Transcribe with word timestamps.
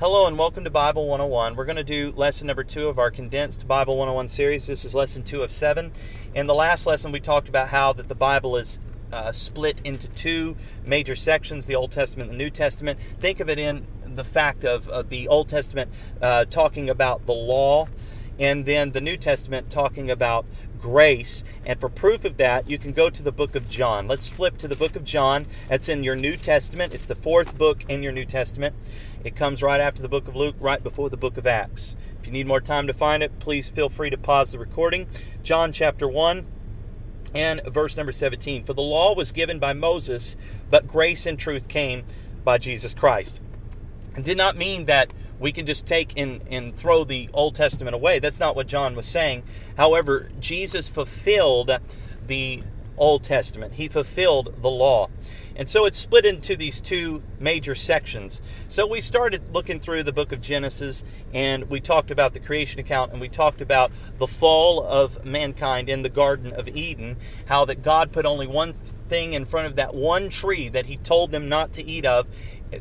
Hello 0.00 0.26
and 0.26 0.38
welcome 0.38 0.64
to 0.64 0.70
Bible 0.70 1.06
101. 1.08 1.56
We're 1.56 1.66
going 1.66 1.76
to 1.76 1.84
do 1.84 2.14
lesson 2.16 2.46
number 2.46 2.64
two 2.64 2.88
of 2.88 2.98
our 2.98 3.10
condensed 3.10 3.68
Bible 3.68 3.98
101 3.98 4.30
series. 4.30 4.66
This 4.66 4.82
is 4.82 4.94
lesson 4.94 5.22
two 5.22 5.42
of 5.42 5.50
seven. 5.50 5.92
In 6.34 6.46
the 6.46 6.54
last 6.54 6.86
lesson, 6.86 7.12
we 7.12 7.20
talked 7.20 7.50
about 7.50 7.68
how 7.68 7.92
that 7.92 8.08
the 8.08 8.14
Bible 8.14 8.56
is 8.56 8.78
uh, 9.12 9.30
split 9.32 9.78
into 9.84 10.08
two 10.08 10.56
major 10.86 11.14
sections: 11.14 11.66
the 11.66 11.76
Old 11.76 11.90
Testament 11.90 12.30
and 12.30 12.40
the 12.40 12.42
New 12.42 12.48
Testament. 12.48 12.98
Think 13.20 13.40
of 13.40 13.50
it 13.50 13.58
in 13.58 13.86
the 14.02 14.24
fact 14.24 14.64
of, 14.64 14.88
of 14.88 15.10
the 15.10 15.28
Old 15.28 15.50
Testament 15.50 15.90
uh, 16.22 16.46
talking 16.46 16.88
about 16.88 17.26
the 17.26 17.34
law, 17.34 17.86
and 18.38 18.64
then 18.64 18.92
the 18.92 19.02
New 19.02 19.18
Testament 19.18 19.68
talking 19.68 20.10
about 20.10 20.46
grace. 20.80 21.44
And 21.66 21.78
for 21.78 21.90
proof 21.90 22.24
of 22.24 22.38
that, 22.38 22.68
you 22.70 22.78
can 22.78 22.92
go 22.92 23.10
to 23.10 23.22
the 23.22 23.32
book 23.32 23.54
of 23.54 23.68
John. 23.68 24.08
Let's 24.08 24.28
flip 24.28 24.56
to 24.58 24.68
the 24.68 24.76
book 24.76 24.96
of 24.96 25.04
John. 25.04 25.46
That's 25.68 25.90
in 25.90 26.02
your 26.02 26.16
New 26.16 26.38
Testament. 26.38 26.94
It's 26.94 27.04
the 27.04 27.14
fourth 27.14 27.58
book 27.58 27.84
in 27.88 28.02
your 28.02 28.12
New 28.12 28.24
Testament. 28.24 28.74
It 29.22 29.36
comes 29.36 29.62
right 29.62 29.80
after 29.80 30.00
the 30.00 30.08
book 30.08 30.28
of 30.28 30.36
Luke, 30.36 30.56
right 30.60 30.82
before 30.82 31.10
the 31.10 31.16
book 31.16 31.36
of 31.36 31.46
Acts. 31.46 31.94
If 32.18 32.26
you 32.26 32.32
need 32.32 32.46
more 32.46 32.60
time 32.60 32.86
to 32.86 32.94
find 32.94 33.22
it, 33.22 33.38
please 33.38 33.68
feel 33.68 33.90
free 33.90 34.08
to 34.08 34.16
pause 34.16 34.52
the 34.52 34.58
recording. 34.58 35.06
John 35.42 35.72
chapter 35.72 36.08
1 36.08 36.46
and 37.34 37.60
verse 37.66 37.98
number 37.98 38.12
17. 38.12 38.64
For 38.64 38.72
the 38.72 38.80
law 38.80 39.14
was 39.14 39.30
given 39.30 39.58
by 39.58 39.74
Moses, 39.74 40.36
but 40.70 40.88
grace 40.88 41.26
and 41.26 41.38
truth 41.38 41.68
came 41.68 42.04
by 42.44 42.56
Jesus 42.56 42.94
Christ. 42.94 43.40
It 44.16 44.24
did 44.24 44.38
not 44.38 44.56
mean 44.56 44.86
that 44.86 45.12
we 45.38 45.52
can 45.52 45.66
just 45.66 45.86
take 45.86 46.18
and, 46.18 46.42
and 46.50 46.76
throw 46.76 47.04
the 47.04 47.28
Old 47.34 47.54
Testament 47.54 47.94
away. 47.94 48.20
That's 48.20 48.40
not 48.40 48.56
what 48.56 48.66
John 48.66 48.94
was 48.94 49.06
saying. 49.06 49.42
However, 49.76 50.30
Jesus 50.40 50.88
fulfilled 50.88 51.70
the 52.26 52.62
Old 53.00 53.24
Testament, 53.24 53.74
he 53.74 53.88
fulfilled 53.88 54.54
the 54.60 54.70
law. 54.70 55.08
And 55.56 55.68
so 55.68 55.84
it's 55.84 55.98
split 55.98 56.24
into 56.24 56.56
these 56.56 56.80
two 56.80 57.22
major 57.38 57.74
sections. 57.74 58.40
So 58.68 58.86
we 58.86 59.00
started 59.00 59.52
looking 59.52 59.80
through 59.80 60.04
the 60.04 60.12
book 60.12 60.32
of 60.32 60.40
Genesis 60.40 61.04
and 61.34 61.68
we 61.68 61.80
talked 61.80 62.10
about 62.10 62.34
the 62.34 62.40
creation 62.40 62.78
account 62.78 63.12
and 63.12 63.20
we 63.20 63.28
talked 63.28 63.60
about 63.60 63.90
the 64.18 64.26
fall 64.26 64.82
of 64.86 65.24
mankind 65.24 65.88
in 65.88 66.02
the 66.02 66.08
Garden 66.08 66.52
of 66.52 66.68
Eden, 66.68 67.16
how 67.46 67.64
that 67.64 67.82
God 67.82 68.12
put 68.12 68.24
only 68.24 68.46
one 68.46 68.74
thing 69.08 69.32
in 69.32 69.44
front 69.44 69.66
of 69.66 69.76
that 69.76 69.92
one 69.92 70.28
tree 70.28 70.68
that 70.68 70.86
he 70.86 70.96
told 70.96 71.32
them 71.32 71.48
not 71.48 71.72
to 71.72 71.82
eat 71.82 72.06
of 72.06 72.26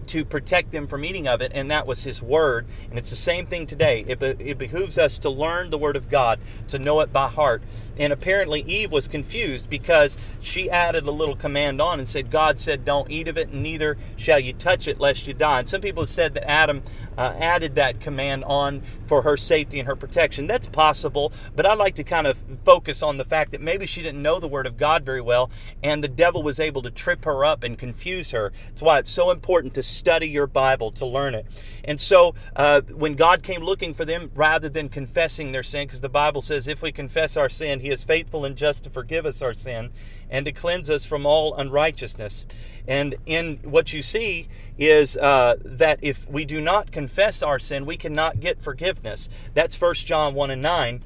to 0.05 0.23
protect 0.23 0.71
them 0.71 0.87
from 0.87 1.03
eating 1.03 1.27
of 1.27 1.41
it, 1.41 1.51
and 1.53 1.69
that 1.71 1.87
was 1.87 2.03
His 2.03 2.21
Word. 2.21 2.67
And 2.89 2.99
it's 2.99 3.09
the 3.09 3.15
same 3.15 3.45
thing 3.45 3.65
today. 3.65 4.05
It, 4.07 4.19
be, 4.19 4.27
it 4.39 4.57
behooves 4.57 4.97
us 4.97 5.17
to 5.19 5.29
learn 5.29 5.69
the 5.69 5.77
Word 5.77 5.97
of 5.97 6.09
God, 6.09 6.39
to 6.67 6.79
know 6.79 6.99
it 7.01 7.11
by 7.11 7.27
heart. 7.27 7.63
And 7.99 8.13
apparently, 8.13 8.61
Eve 8.61 8.91
was 8.91 9.07
confused 9.07 9.69
because 9.69 10.17
she 10.39 10.69
added 10.69 11.05
a 11.05 11.11
little 11.11 11.35
command 11.35 11.81
on 11.81 11.99
and 11.99 12.07
said, 12.07 12.31
God 12.31 12.57
said, 12.57 12.85
Don't 12.85 13.11
eat 13.11 13.27
of 13.27 13.37
it, 13.37 13.49
and 13.49 13.61
neither 13.61 13.97
shall 14.15 14.39
you 14.39 14.53
touch 14.53 14.87
it, 14.87 14.99
lest 14.99 15.27
you 15.27 15.33
die. 15.33 15.59
And 15.59 15.69
some 15.69 15.81
people 15.81 16.03
have 16.03 16.09
said 16.09 16.33
that 16.35 16.49
Adam 16.49 16.81
uh, 17.17 17.33
added 17.37 17.75
that 17.75 17.99
command 17.99 18.45
on 18.45 18.81
for 19.05 19.23
her 19.23 19.35
safety 19.35 19.77
and 19.77 19.87
her 19.87 19.95
protection. 19.95 20.47
That's 20.47 20.67
possible, 20.67 21.33
but 21.55 21.65
I 21.65 21.73
like 21.73 21.95
to 21.95 22.03
kind 22.03 22.25
of 22.25 22.37
focus 22.63 23.03
on 23.03 23.17
the 23.17 23.25
fact 23.25 23.51
that 23.51 23.59
maybe 23.59 23.85
she 23.85 24.01
didn't 24.01 24.21
know 24.21 24.39
the 24.39 24.47
Word 24.47 24.65
of 24.65 24.77
God 24.77 25.03
very 25.03 25.19
well, 25.19 25.51
and 25.83 26.01
the 26.01 26.07
devil 26.07 26.41
was 26.41 26.59
able 26.59 26.81
to 26.83 26.91
trip 26.91 27.25
her 27.25 27.43
up 27.43 27.63
and 27.63 27.77
confuse 27.77 28.31
her. 28.31 28.53
That's 28.69 28.81
why 28.81 28.99
it's 28.99 29.11
so 29.11 29.31
important 29.31 29.73
to 29.73 29.83
study 29.83 30.29
your 30.29 30.47
Bible, 30.47 30.91
to 30.91 31.05
learn 31.05 31.35
it. 31.35 31.45
And 31.83 31.99
so 31.99 32.35
uh, 32.55 32.81
when 32.81 33.15
God 33.15 33.43
came 33.43 33.61
looking 33.61 33.93
for 33.93 34.05
them, 34.05 34.31
rather 34.33 34.69
than 34.69 34.87
confessing 34.87 35.51
their 35.51 35.63
sin, 35.63 35.87
because 35.87 36.01
the 36.01 36.07
Bible 36.07 36.41
says 36.41 36.67
if 36.67 36.81
we 36.81 36.91
confess 36.91 37.35
our 37.35 37.49
sin, 37.49 37.81
He 37.81 37.88
is 37.89 38.03
faithful 38.03 38.45
and 38.45 38.55
just 38.55 38.83
to 38.83 38.89
forgive 38.89 39.25
us 39.25 39.41
our 39.41 39.53
sin 39.53 39.91
and 40.29 40.45
to 40.45 40.51
cleanse 40.51 40.89
us 40.89 41.05
from 41.05 41.25
all 41.25 41.55
unrighteousness. 41.55 42.45
And 42.87 43.15
in 43.25 43.59
what 43.63 43.93
you 43.93 44.01
see 44.01 44.47
is 44.77 45.17
uh, 45.17 45.55
that 45.63 45.99
if 46.01 46.29
we 46.29 46.45
do 46.45 46.61
not 46.61 46.91
confess 46.91 47.41
our 47.41 47.59
sin, 47.59 47.85
we 47.85 47.97
cannot 47.97 48.39
get 48.39 48.61
forgiveness. 48.61 49.29
That's 49.53 49.75
First 49.75 50.05
John 50.05 50.33
1 50.33 50.51
and 50.51 50.61
9 50.61 51.03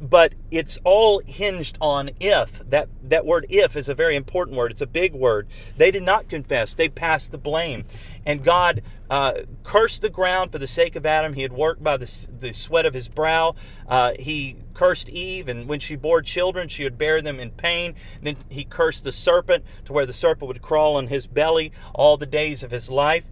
but 0.00 0.34
it's 0.50 0.78
all 0.84 1.20
hinged 1.26 1.78
on 1.80 2.10
if. 2.20 2.58
That 2.68 2.88
that 3.02 3.26
word 3.26 3.46
if 3.48 3.76
is 3.76 3.88
a 3.88 3.94
very 3.94 4.16
important 4.16 4.56
word. 4.56 4.70
It's 4.70 4.80
a 4.80 4.86
big 4.86 5.14
word. 5.14 5.48
They 5.76 5.90
did 5.90 6.02
not 6.02 6.28
confess. 6.28 6.74
They 6.74 6.88
passed 6.88 7.32
the 7.32 7.38
blame. 7.38 7.84
And 8.24 8.44
god 8.44 8.82
uh, 9.12 9.34
cursed 9.62 10.00
the 10.00 10.08
ground 10.08 10.50
for 10.50 10.56
the 10.56 10.66
sake 10.66 10.96
of 10.96 11.04
adam 11.04 11.34
he 11.34 11.42
had 11.42 11.52
worked 11.52 11.84
by 11.84 11.98
the, 11.98 12.28
the 12.40 12.54
sweat 12.54 12.86
of 12.86 12.94
his 12.94 13.10
brow 13.10 13.54
uh, 13.86 14.12
he 14.18 14.56
cursed 14.72 15.10
eve 15.10 15.48
and 15.48 15.68
when 15.68 15.78
she 15.78 15.94
bore 15.94 16.22
children 16.22 16.66
she 16.66 16.82
would 16.82 16.96
bear 16.96 17.20
them 17.20 17.38
in 17.38 17.50
pain 17.50 17.94
then 18.22 18.34
he 18.48 18.64
cursed 18.64 19.04
the 19.04 19.12
serpent 19.12 19.62
to 19.84 19.92
where 19.92 20.06
the 20.06 20.14
serpent 20.14 20.48
would 20.48 20.62
crawl 20.62 20.96
on 20.96 21.08
his 21.08 21.26
belly 21.26 21.70
all 21.94 22.16
the 22.16 22.24
days 22.24 22.62
of 22.62 22.70
his 22.70 22.90
life 22.90 23.26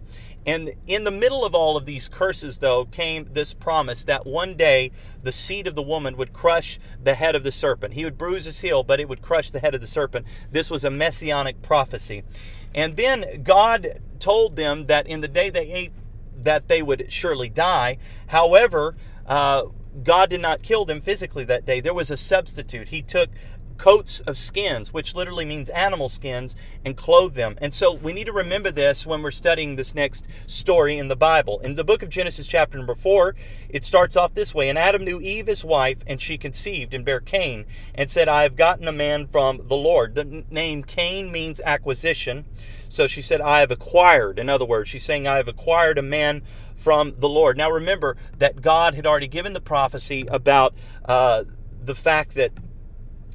and 0.45 0.71
in 0.87 1.03
the 1.03 1.11
middle 1.11 1.45
of 1.45 1.53
all 1.53 1.77
of 1.77 1.85
these 1.85 2.09
curses, 2.09 2.57
though, 2.57 2.85
came 2.85 3.27
this 3.31 3.53
promise 3.53 4.03
that 4.05 4.25
one 4.25 4.55
day 4.55 4.91
the 5.21 5.31
seed 5.31 5.67
of 5.67 5.75
the 5.75 5.83
woman 5.83 6.17
would 6.17 6.33
crush 6.33 6.79
the 7.01 7.13
head 7.13 7.35
of 7.35 7.43
the 7.43 7.51
serpent. 7.51 7.93
He 7.93 8.03
would 8.03 8.17
bruise 8.17 8.45
his 8.45 8.61
heel, 8.61 8.81
but 8.81 8.99
it 8.99 9.07
would 9.07 9.21
crush 9.21 9.51
the 9.51 9.59
head 9.59 9.75
of 9.75 9.81
the 9.81 9.87
serpent. 9.87 10.25
This 10.51 10.71
was 10.71 10.83
a 10.83 10.89
messianic 10.89 11.61
prophecy. 11.61 12.23
And 12.73 12.97
then 12.97 13.43
God 13.43 14.01
told 14.19 14.55
them 14.55 14.85
that 14.85 15.07
in 15.07 15.21
the 15.21 15.27
day 15.27 15.49
they 15.49 15.67
ate, 15.67 15.91
that 16.37 16.67
they 16.67 16.81
would 16.81 17.11
surely 17.11 17.49
die. 17.49 17.97
However, 18.27 18.95
uh, 19.27 19.63
God 20.03 20.29
did 20.29 20.41
not 20.41 20.63
kill 20.63 20.85
them 20.85 21.01
physically 21.01 21.43
that 21.45 21.65
day. 21.65 21.81
There 21.81 21.93
was 21.93 22.09
a 22.09 22.17
substitute. 22.17 22.89
He 22.89 23.01
took 23.01 23.29
coats 23.77 24.19
of 24.21 24.37
skins, 24.37 24.93
which 24.93 25.15
literally 25.15 25.45
means 25.45 25.69
animal 25.69 26.09
skins, 26.09 26.55
and 26.85 26.95
clothe 26.97 27.33
them. 27.33 27.57
And 27.61 27.73
so 27.73 27.93
we 27.93 28.13
need 28.13 28.25
to 28.25 28.33
remember 28.33 28.71
this 28.71 29.05
when 29.05 29.21
we're 29.21 29.31
studying 29.31 29.75
this 29.75 29.95
next 29.95 30.27
story 30.49 30.97
in 30.97 31.07
the 31.07 31.15
Bible. 31.15 31.59
In 31.59 31.75
the 31.75 31.83
book 31.83 32.03
of 32.03 32.09
Genesis, 32.09 32.47
chapter 32.47 32.77
number 32.77 32.95
four, 32.95 33.35
it 33.69 33.83
starts 33.83 34.15
off 34.15 34.33
this 34.33 34.53
way 34.53 34.69
And 34.69 34.77
Adam 34.77 35.03
knew 35.03 35.19
Eve, 35.19 35.47
his 35.47 35.65
wife, 35.65 35.99
and 36.07 36.21
she 36.21 36.37
conceived 36.37 36.93
and 36.93 37.05
bare 37.05 37.19
Cain, 37.19 37.65
and 37.95 38.09
said, 38.09 38.27
I 38.27 38.43
have 38.43 38.55
gotten 38.55 38.87
a 38.87 38.91
man 38.91 39.27
from 39.27 39.67
the 39.67 39.77
Lord. 39.77 40.15
The 40.15 40.45
name 40.49 40.83
Cain 40.83 41.31
means 41.31 41.59
acquisition. 41.61 42.45
So 42.89 43.07
she 43.07 43.21
said, 43.21 43.41
I 43.41 43.61
have 43.61 43.71
acquired. 43.71 44.37
In 44.37 44.49
other 44.49 44.65
words, 44.65 44.89
she's 44.89 45.05
saying, 45.05 45.27
I 45.27 45.37
have 45.37 45.47
acquired 45.47 45.97
a 45.97 46.01
man 46.01 46.41
from 46.75 47.13
the 47.17 47.29
Lord. 47.29 47.57
Now 47.57 47.71
remember 47.71 48.17
that 48.37 48.61
God 48.61 48.95
had 48.95 49.05
already 49.05 49.27
given 49.27 49.53
the 49.53 49.61
prophecy 49.61 50.25
about 50.29 50.73
uh, 51.05 51.43
the 51.83 51.95
fact 51.95 52.35
that 52.35 52.51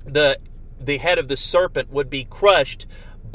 the 0.06 0.38
the 0.78 0.98
head 0.98 1.18
of 1.18 1.28
the 1.28 1.36
serpent 1.36 1.90
would 1.90 2.10
be 2.10 2.24
crushed 2.24 2.86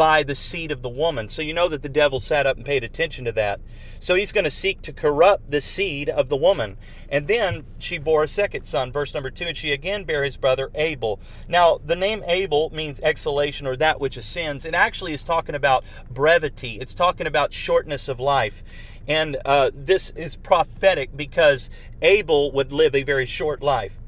by 0.01 0.23
the 0.23 0.35
seed 0.35 0.71
of 0.71 0.81
the 0.81 0.89
woman. 0.89 1.29
So 1.29 1.43
you 1.43 1.53
know 1.53 1.67
that 1.67 1.83
the 1.83 1.89
devil 1.89 2.19
sat 2.19 2.47
up 2.47 2.57
and 2.57 2.65
paid 2.65 2.83
attention 2.83 3.23
to 3.25 3.31
that. 3.33 3.59
So 3.99 4.15
he's 4.15 4.31
going 4.31 4.45
to 4.45 4.51
seek 4.51 4.81
to 4.81 4.93
corrupt 4.93 5.51
the 5.51 5.61
seed 5.61 6.09
of 6.09 6.27
the 6.27 6.37
woman. 6.37 6.77
And 7.07 7.27
then 7.27 7.65
she 7.77 7.99
bore 7.99 8.23
a 8.23 8.27
second 8.27 8.65
son, 8.65 8.91
verse 8.91 9.13
number 9.13 9.29
two, 9.29 9.45
and 9.45 9.55
she 9.55 9.71
again 9.71 10.05
bare 10.05 10.23
his 10.23 10.37
brother 10.37 10.71
Abel. 10.73 11.19
Now, 11.47 11.79
the 11.85 11.95
name 11.95 12.23
Abel 12.25 12.71
means 12.71 12.99
exhalation 13.01 13.67
or 13.67 13.75
that 13.75 13.99
which 13.99 14.17
ascends. 14.17 14.65
It 14.65 14.73
actually 14.73 15.13
is 15.13 15.23
talking 15.23 15.53
about 15.53 15.83
brevity, 16.09 16.79
it's 16.79 16.95
talking 16.95 17.27
about 17.27 17.53
shortness 17.53 18.09
of 18.09 18.19
life. 18.19 18.63
And 19.07 19.37
uh, 19.45 19.69
this 19.73 20.09
is 20.11 20.35
prophetic 20.35 21.15
because 21.15 21.69
Abel 22.01 22.51
would 22.53 22.71
live 22.71 22.95
a 22.95 23.03
very 23.03 23.27
short 23.27 23.61
life. 23.61 24.00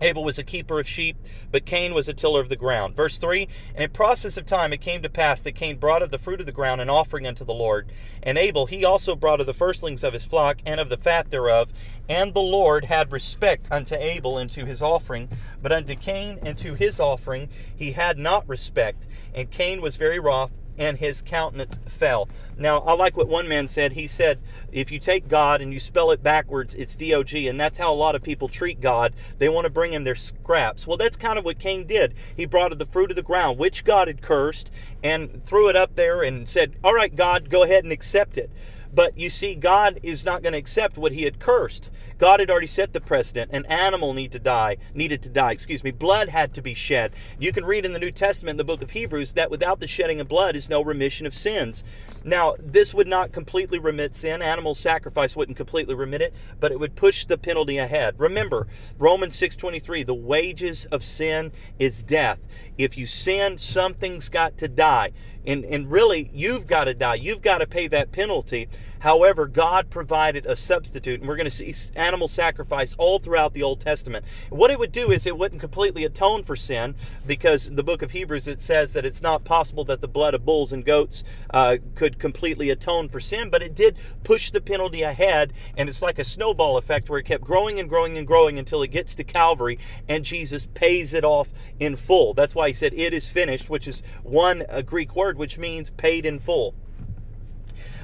Abel 0.00 0.24
was 0.24 0.38
a 0.38 0.44
keeper 0.44 0.78
of 0.78 0.86
sheep, 0.86 1.16
but 1.50 1.64
Cain 1.64 1.94
was 1.94 2.08
a 2.08 2.14
tiller 2.14 2.40
of 2.40 2.50
the 2.50 2.56
ground. 2.56 2.94
Verse 2.94 3.16
3 3.16 3.48
And 3.74 3.84
in 3.84 3.90
process 3.90 4.36
of 4.36 4.44
time 4.44 4.72
it 4.72 4.80
came 4.80 5.00
to 5.02 5.08
pass 5.08 5.40
that 5.40 5.54
Cain 5.54 5.78
brought 5.78 6.02
of 6.02 6.10
the 6.10 6.18
fruit 6.18 6.40
of 6.40 6.46
the 6.46 6.52
ground 6.52 6.80
an 6.80 6.90
offering 6.90 7.26
unto 7.26 7.44
the 7.44 7.54
Lord. 7.54 7.90
And 8.22 8.36
Abel 8.36 8.66
he 8.66 8.84
also 8.84 9.16
brought 9.16 9.40
of 9.40 9.46
the 9.46 9.54
firstlings 9.54 10.04
of 10.04 10.12
his 10.12 10.26
flock 10.26 10.58
and 10.66 10.80
of 10.80 10.90
the 10.90 10.98
fat 10.98 11.30
thereof. 11.30 11.72
And 12.08 12.34
the 12.34 12.40
Lord 12.40 12.86
had 12.86 13.10
respect 13.10 13.68
unto 13.70 13.94
Abel 13.94 14.36
and 14.36 14.50
to 14.50 14.66
his 14.66 14.82
offering, 14.82 15.30
but 15.62 15.72
unto 15.72 15.94
Cain 15.94 16.38
and 16.42 16.58
to 16.58 16.74
his 16.74 17.00
offering 17.00 17.48
he 17.74 17.92
had 17.92 18.18
not 18.18 18.46
respect. 18.48 19.06
And 19.34 19.50
Cain 19.50 19.80
was 19.80 19.96
very 19.96 20.18
wroth 20.18 20.52
and 20.78 20.98
his 20.98 21.22
countenance 21.22 21.78
fell. 21.86 22.28
Now, 22.58 22.80
I 22.80 22.92
like 22.92 23.16
what 23.16 23.28
one 23.28 23.48
man 23.48 23.68
said. 23.68 23.92
He 23.92 24.06
said, 24.06 24.38
if 24.72 24.90
you 24.90 24.98
take 24.98 25.28
God 25.28 25.60
and 25.60 25.72
you 25.72 25.80
spell 25.80 26.10
it 26.10 26.22
backwards, 26.22 26.74
it's 26.74 26.96
D 26.96 27.14
O 27.14 27.22
G, 27.22 27.48
and 27.48 27.58
that's 27.58 27.78
how 27.78 27.92
a 27.92 27.94
lot 27.94 28.14
of 28.14 28.22
people 28.22 28.48
treat 28.48 28.80
God. 28.80 29.14
They 29.38 29.48
want 29.48 29.64
to 29.64 29.70
bring 29.70 29.92
him 29.92 30.04
their 30.04 30.14
scraps. 30.14 30.86
Well, 30.86 30.96
that's 30.96 31.16
kind 31.16 31.38
of 31.38 31.44
what 31.44 31.58
Cain 31.58 31.86
did. 31.86 32.14
He 32.36 32.46
brought 32.46 32.76
the 32.76 32.86
fruit 32.86 33.10
of 33.10 33.16
the 33.16 33.22
ground, 33.22 33.58
which 33.58 33.84
God 33.84 34.08
had 34.08 34.22
cursed, 34.22 34.70
and 35.02 35.44
threw 35.46 35.68
it 35.68 35.76
up 35.76 35.94
there 35.96 36.22
and 36.22 36.48
said, 36.48 36.74
All 36.82 36.94
right, 36.94 37.14
God, 37.14 37.48
go 37.48 37.62
ahead 37.62 37.84
and 37.84 37.92
accept 37.92 38.36
it. 38.36 38.50
But 38.96 39.18
you 39.18 39.28
see, 39.28 39.54
God 39.54 40.00
is 40.02 40.24
not 40.24 40.42
going 40.42 40.54
to 40.54 40.58
accept 40.58 40.96
what 40.96 41.12
he 41.12 41.24
had 41.24 41.38
cursed. 41.38 41.90
God 42.16 42.40
had 42.40 42.50
already 42.50 42.66
set 42.66 42.94
the 42.94 43.00
precedent. 43.00 43.50
An 43.52 43.66
animal 43.66 44.14
need 44.14 44.32
to 44.32 44.38
die, 44.38 44.78
needed 44.94 45.20
to 45.22 45.28
die, 45.28 45.52
excuse 45.52 45.84
me. 45.84 45.90
Blood 45.90 46.30
had 46.30 46.54
to 46.54 46.62
be 46.62 46.72
shed. 46.72 47.12
You 47.38 47.52
can 47.52 47.66
read 47.66 47.84
in 47.84 47.92
the 47.92 47.98
New 47.98 48.10
Testament, 48.10 48.52
in 48.52 48.56
the 48.56 48.64
book 48.64 48.82
of 48.82 48.92
Hebrews, 48.92 49.34
that 49.34 49.50
without 49.50 49.80
the 49.80 49.86
shedding 49.86 50.18
of 50.18 50.28
blood 50.28 50.56
is 50.56 50.70
no 50.70 50.82
remission 50.82 51.26
of 51.26 51.34
sins. 51.34 51.84
Now, 52.24 52.54
this 52.58 52.94
would 52.94 53.06
not 53.06 53.32
completely 53.32 53.78
remit 53.78 54.16
sin. 54.16 54.40
Animal 54.40 54.74
sacrifice 54.74 55.36
wouldn't 55.36 55.58
completely 55.58 55.94
remit 55.94 56.22
it, 56.22 56.34
but 56.58 56.72
it 56.72 56.80
would 56.80 56.96
push 56.96 57.26
the 57.26 57.36
penalty 57.36 57.76
ahead. 57.76 58.14
Remember, 58.16 58.66
Romans 58.98 59.36
6:23, 59.36 60.04
the 60.04 60.14
wages 60.14 60.86
of 60.86 61.04
sin 61.04 61.52
is 61.78 62.02
death. 62.02 62.38
If 62.78 62.96
you 62.96 63.06
sin, 63.06 63.58
something's 63.58 64.30
got 64.30 64.56
to 64.56 64.68
die. 64.68 65.12
And, 65.46 65.64
and 65.64 65.90
really, 65.90 66.30
you've 66.32 66.66
got 66.66 66.84
to 66.84 66.94
die. 66.94 67.14
You've 67.14 67.42
got 67.42 67.58
to 67.58 67.66
pay 67.66 67.86
that 67.88 68.12
penalty. 68.12 68.68
However, 69.00 69.46
God 69.46 69.90
provided 69.90 70.46
a 70.46 70.56
substitute, 70.56 71.20
and 71.20 71.28
we're 71.28 71.36
going 71.36 71.48
to 71.48 71.50
see 71.50 71.72
animal 71.94 72.28
sacrifice 72.28 72.94
all 72.98 73.18
throughout 73.18 73.52
the 73.52 73.62
Old 73.62 73.80
Testament. 73.80 74.24
What 74.50 74.70
it 74.70 74.78
would 74.78 74.90
do 74.90 75.10
is 75.10 75.26
it 75.26 75.38
wouldn't 75.38 75.60
completely 75.60 76.04
atone 76.04 76.42
for 76.42 76.56
sin, 76.56 76.94
because 77.26 77.70
the 77.70 77.84
book 77.84 78.02
of 78.02 78.10
Hebrews 78.12 78.48
it 78.48 78.60
says 78.60 78.94
that 78.94 79.04
it's 79.04 79.22
not 79.22 79.44
possible 79.44 79.84
that 79.84 80.00
the 80.00 80.08
blood 80.08 80.34
of 80.34 80.44
bulls 80.44 80.72
and 80.72 80.84
goats 80.84 81.22
uh, 81.50 81.76
could 81.94 82.18
completely 82.18 82.70
atone 82.70 83.08
for 83.08 83.20
sin, 83.20 83.50
but 83.50 83.62
it 83.62 83.74
did 83.74 83.96
push 84.24 84.50
the 84.50 84.60
penalty 84.60 85.02
ahead, 85.02 85.52
and 85.76 85.88
it's 85.88 86.02
like 86.02 86.18
a 86.18 86.24
snowball 86.24 86.76
effect 86.76 87.08
where 87.08 87.18
it 87.18 87.26
kept 87.26 87.44
growing 87.44 87.78
and 87.78 87.88
growing 87.88 88.18
and 88.18 88.26
growing 88.26 88.58
until 88.58 88.82
it 88.82 88.88
gets 88.88 89.14
to 89.14 89.24
Calvary, 89.24 89.78
and 90.08 90.24
Jesus 90.24 90.66
pays 90.74 91.12
it 91.14 91.24
off 91.24 91.48
in 91.78 91.96
full. 91.96 92.34
That's 92.34 92.54
why 92.54 92.68
he 92.68 92.74
said, 92.74 92.92
It 92.94 93.12
is 93.12 93.28
finished, 93.28 93.70
which 93.70 93.86
is 93.86 94.02
one 94.22 94.64
Greek 94.84 95.14
word 95.14 95.35
which 95.36 95.58
means 95.58 95.90
paid 95.90 96.26
in 96.26 96.38
full. 96.38 96.74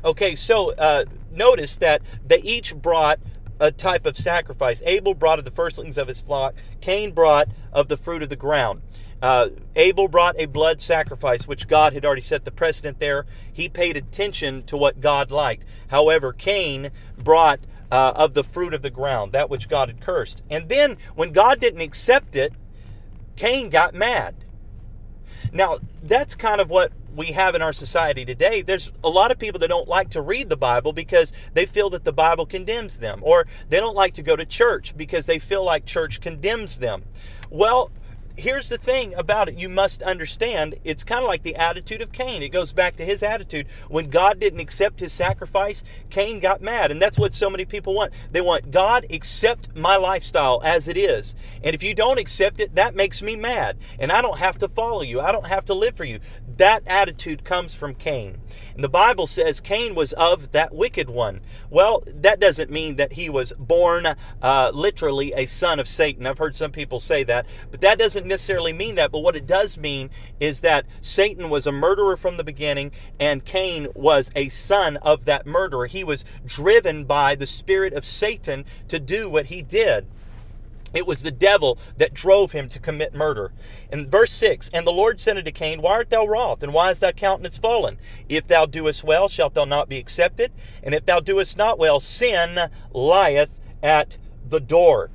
Okay, 0.04 0.34
so 0.34 0.72
uh, 0.74 1.04
notice 1.30 1.76
that 1.78 2.02
they 2.26 2.40
each 2.40 2.74
brought 2.74 3.20
a 3.60 3.70
type 3.70 4.06
of 4.06 4.16
sacrifice. 4.16 4.82
Abel 4.84 5.14
brought 5.14 5.38
of 5.38 5.44
the 5.44 5.50
firstlings 5.50 5.96
of 5.96 6.08
his 6.08 6.20
flock, 6.20 6.54
Cain 6.80 7.12
brought 7.12 7.48
of 7.72 7.88
the 7.88 7.96
fruit 7.96 8.22
of 8.22 8.28
the 8.28 8.36
ground. 8.36 8.82
Uh, 9.22 9.50
Abel 9.76 10.08
brought 10.08 10.34
a 10.36 10.46
blood 10.46 10.80
sacrifice, 10.80 11.46
which 11.46 11.68
God 11.68 11.92
had 11.92 12.04
already 12.04 12.22
set 12.22 12.44
the 12.44 12.50
precedent 12.50 12.98
there. 12.98 13.24
He 13.52 13.68
paid 13.68 13.96
attention 13.96 14.64
to 14.64 14.76
what 14.76 15.00
God 15.00 15.30
liked. 15.30 15.64
However, 15.88 16.32
Cain 16.32 16.90
brought 17.16 17.60
uh, 17.92 18.12
of 18.16 18.34
the 18.34 18.42
fruit 18.42 18.74
of 18.74 18.82
the 18.82 18.90
ground, 18.90 19.30
that 19.30 19.48
which 19.48 19.68
God 19.68 19.88
had 19.88 20.00
cursed. 20.00 20.42
And 20.50 20.68
then, 20.68 20.96
when 21.14 21.30
God 21.30 21.60
didn't 21.60 21.82
accept 21.82 22.34
it, 22.34 22.52
Cain 23.36 23.68
got 23.68 23.94
mad. 23.94 24.34
Now, 25.52 25.78
that's 26.02 26.34
kind 26.34 26.60
of 26.60 26.68
what 26.68 26.92
we 27.14 27.26
have 27.28 27.54
in 27.54 27.62
our 27.62 27.72
society 27.72 28.24
today, 28.24 28.62
there's 28.62 28.92
a 29.04 29.08
lot 29.08 29.30
of 29.30 29.38
people 29.38 29.58
that 29.60 29.68
don't 29.68 29.88
like 29.88 30.10
to 30.10 30.22
read 30.22 30.48
the 30.48 30.56
Bible 30.56 30.92
because 30.92 31.32
they 31.54 31.66
feel 31.66 31.90
that 31.90 32.04
the 32.04 32.12
Bible 32.12 32.46
condemns 32.46 32.98
them, 32.98 33.20
or 33.22 33.46
they 33.68 33.78
don't 33.78 33.94
like 33.94 34.14
to 34.14 34.22
go 34.22 34.36
to 34.36 34.44
church 34.44 34.96
because 34.96 35.26
they 35.26 35.38
feel 35.38 35.64
like 35.64 35.84
church 35.84 36.20
condemns 36.20 36.78
them. 36.78 37.04
Well, 37.50 37.90
here's 38.36 38.68
the 38.68 38.78
thing 38.78 39.14
about 39.14 39.48
it 39.48 39.58
you 39.58 39.68
must 39.68 40.02
understand 40.02 40.74
it's 40.84 41.04
kind 41.04 41.22
of 41.22 41.28
like 41.28 41.42
the 41.42 41.56
attitude 41.56 42.00
of 42.00 42.12
Cain. 42.12 42.42
It 42.42 42.48
goes 42.50 42.72
back 42.72 42.96
to 42.96 43.04
his 43.04 43.22
attitude. 43.22 43.66
When 43.88 44.10
God 44.10 44.40
didn't 44.40 44.60
accept 44.60 45.00
his 45.00 45.12
sacrifice, 45.12 45.82
Cain 46.10 46.40
got 46.40 46.62
mad. 46.62 46.90
And 46.90 47.00
that's 47.00 47.18
what 47.18 47.34
so 47.34 47.50
many 47.50 47.64
people 47.64 47.94
want. 47.94 48.12
They 48.30 48.40
want 48.40 48.70
God 48.70 49.06
accept 49.10 49.74
my 49.76 49.96
lifestyle 49.96 50.60
as 50.64 50.88
it 50.88 50.96
is. 50.96 51.34
And 51.62 51.74
if 51.74 51.82
you 51.82 51.94
don't 51.94 52.18
accept 52.18 52.60
it, 52.60 52.74
that 52.74 52.94
makes 52.94 53.22
me 53.22 53.36
mad. 53.36 53.76
And 53.98 54.10
I 54.10 54.22
don't 54.22 54.38
have 54.38 54.58
to 54.58 54.68
follow 54.68 55.02
you. 55.02 55.20
I 55.20 55.32
don't 55.32 55.46
have 55.46 55.64
to 55.66 55.74
live 55.74 55.96
for 55.96 56.04
you. 56.04 56.20
That 56.56 56.82
attitude 56.86 57.44
comes 57.44 57.74
from 57.74 57.94
Cain. 57.94 58.38
And 58.74 58.84
the 58.84 58.88
Bible 58.88 59.26
says 59.26 59.60
Cain 59.60 59.94
was 59.94 60.12
of 60.14 60.52
that 60.52 60.74
wicked 60.74 61.08
one. 61.08 61.40
Well, 61.70 62.02
that 62.06 62.40
doesn't 62.40 62.70
mean 62.70 62.96
that 62.96 63.14
he 63.14 63.28
was 63.28 63.52
born 63.58 64.06
uh, 64.42 64.70
literally 64.74 65.32
a 65.34 65.46
son 65.46 65.78
of 65.78 65.88
Satan. 65.88 66.26
I've 66.26 66.38
heard 66.38 66.56
some 66.56 66.72
people 66.72 67.00
say 67.00 67.22
that, 67.24 67.46
but 67.70 67.80
that 67.80 67.98
doesn't 67.98 68.21
necessarily 68.26 68.72
mean 68.72 68.94
that. 68.96 69.12
But 69.12 69.20
what 69.20 69.36
it 69.36 69.46
does 69.46 69.78
mean 69.78 70.10
is 70.40 70.60
that 70.60 70.86
Satan 71.00 71.50
was 71.50 71.66
a 71.66 71.72
murderer 71.72 72.16
from 72.16 72.36
the 72.36 72.44
beginning, 72.44 72.92
and 73.18 73.44
Cain 73.44 73.88
was 73.94 74.30
a 74.34 74.48
son 74.48 74.96
of 74.98 75.24
that 75.24 75.46
murderer. 75.46 75.86
He 75.86 76.04
was 76.04 76.24
driven 76.44 77.04
by 77.04 77.34
the 77.34 77.46
spirit 77.46 77.92
of 77.92 78.04
Satan 78.04 78.64
to 78.88 78.98
do 78.98 79.28
what 79.28 79.46
he 79.46 79.62
did. 79.62 80.06
It 80.94 81.06
was 81.06 81.22
the 81.22 81.30
devil 81.30 81.78
that 81.96 82.12
drove 82.12 82.52
him 82.52 82.68
to 82.68 82.78
commit 82.78 83.14
murder. 83.14 83.52
In 83.90 84.10
verse 84.10 84.32
6, 84.32 84.70
And 84.74 84.86
the 84.86 84.92
Lord 84.92 85.20
said 85.20 85.38
unto 85.38 85.50
Cain, 85.50 85.80
Why 85.80 85.92
art 85.92 86.10
thou 86.10 86.26
wroth, 86.26 86.62
and 86.62 86.74
why 86.74 86.90
is 86.90 86.98
thy 86.98 87.12
countenance 87.12 87.56
fallen? 87.56 87.98
If 88.28 88.46
thou 88.46 88.66
doest 88.66 89.02
well, 89.02 89.28
shalt 89.28 89.54
thou 89.54 89.64
not 89.64 89.88
be 89.88 89.98
accepted? 89.98 90.52
And 90.82 90.94
if 90.94 91.06
thou 91.06 91.20
doest 91.20 91.56
not 91.56 91.78
well, 91.78 91.98
sin 92.00 92.58
lieth 92.92 93.58
at 93.82 94.18
the 94.46 94.60
door. 94.60 95.10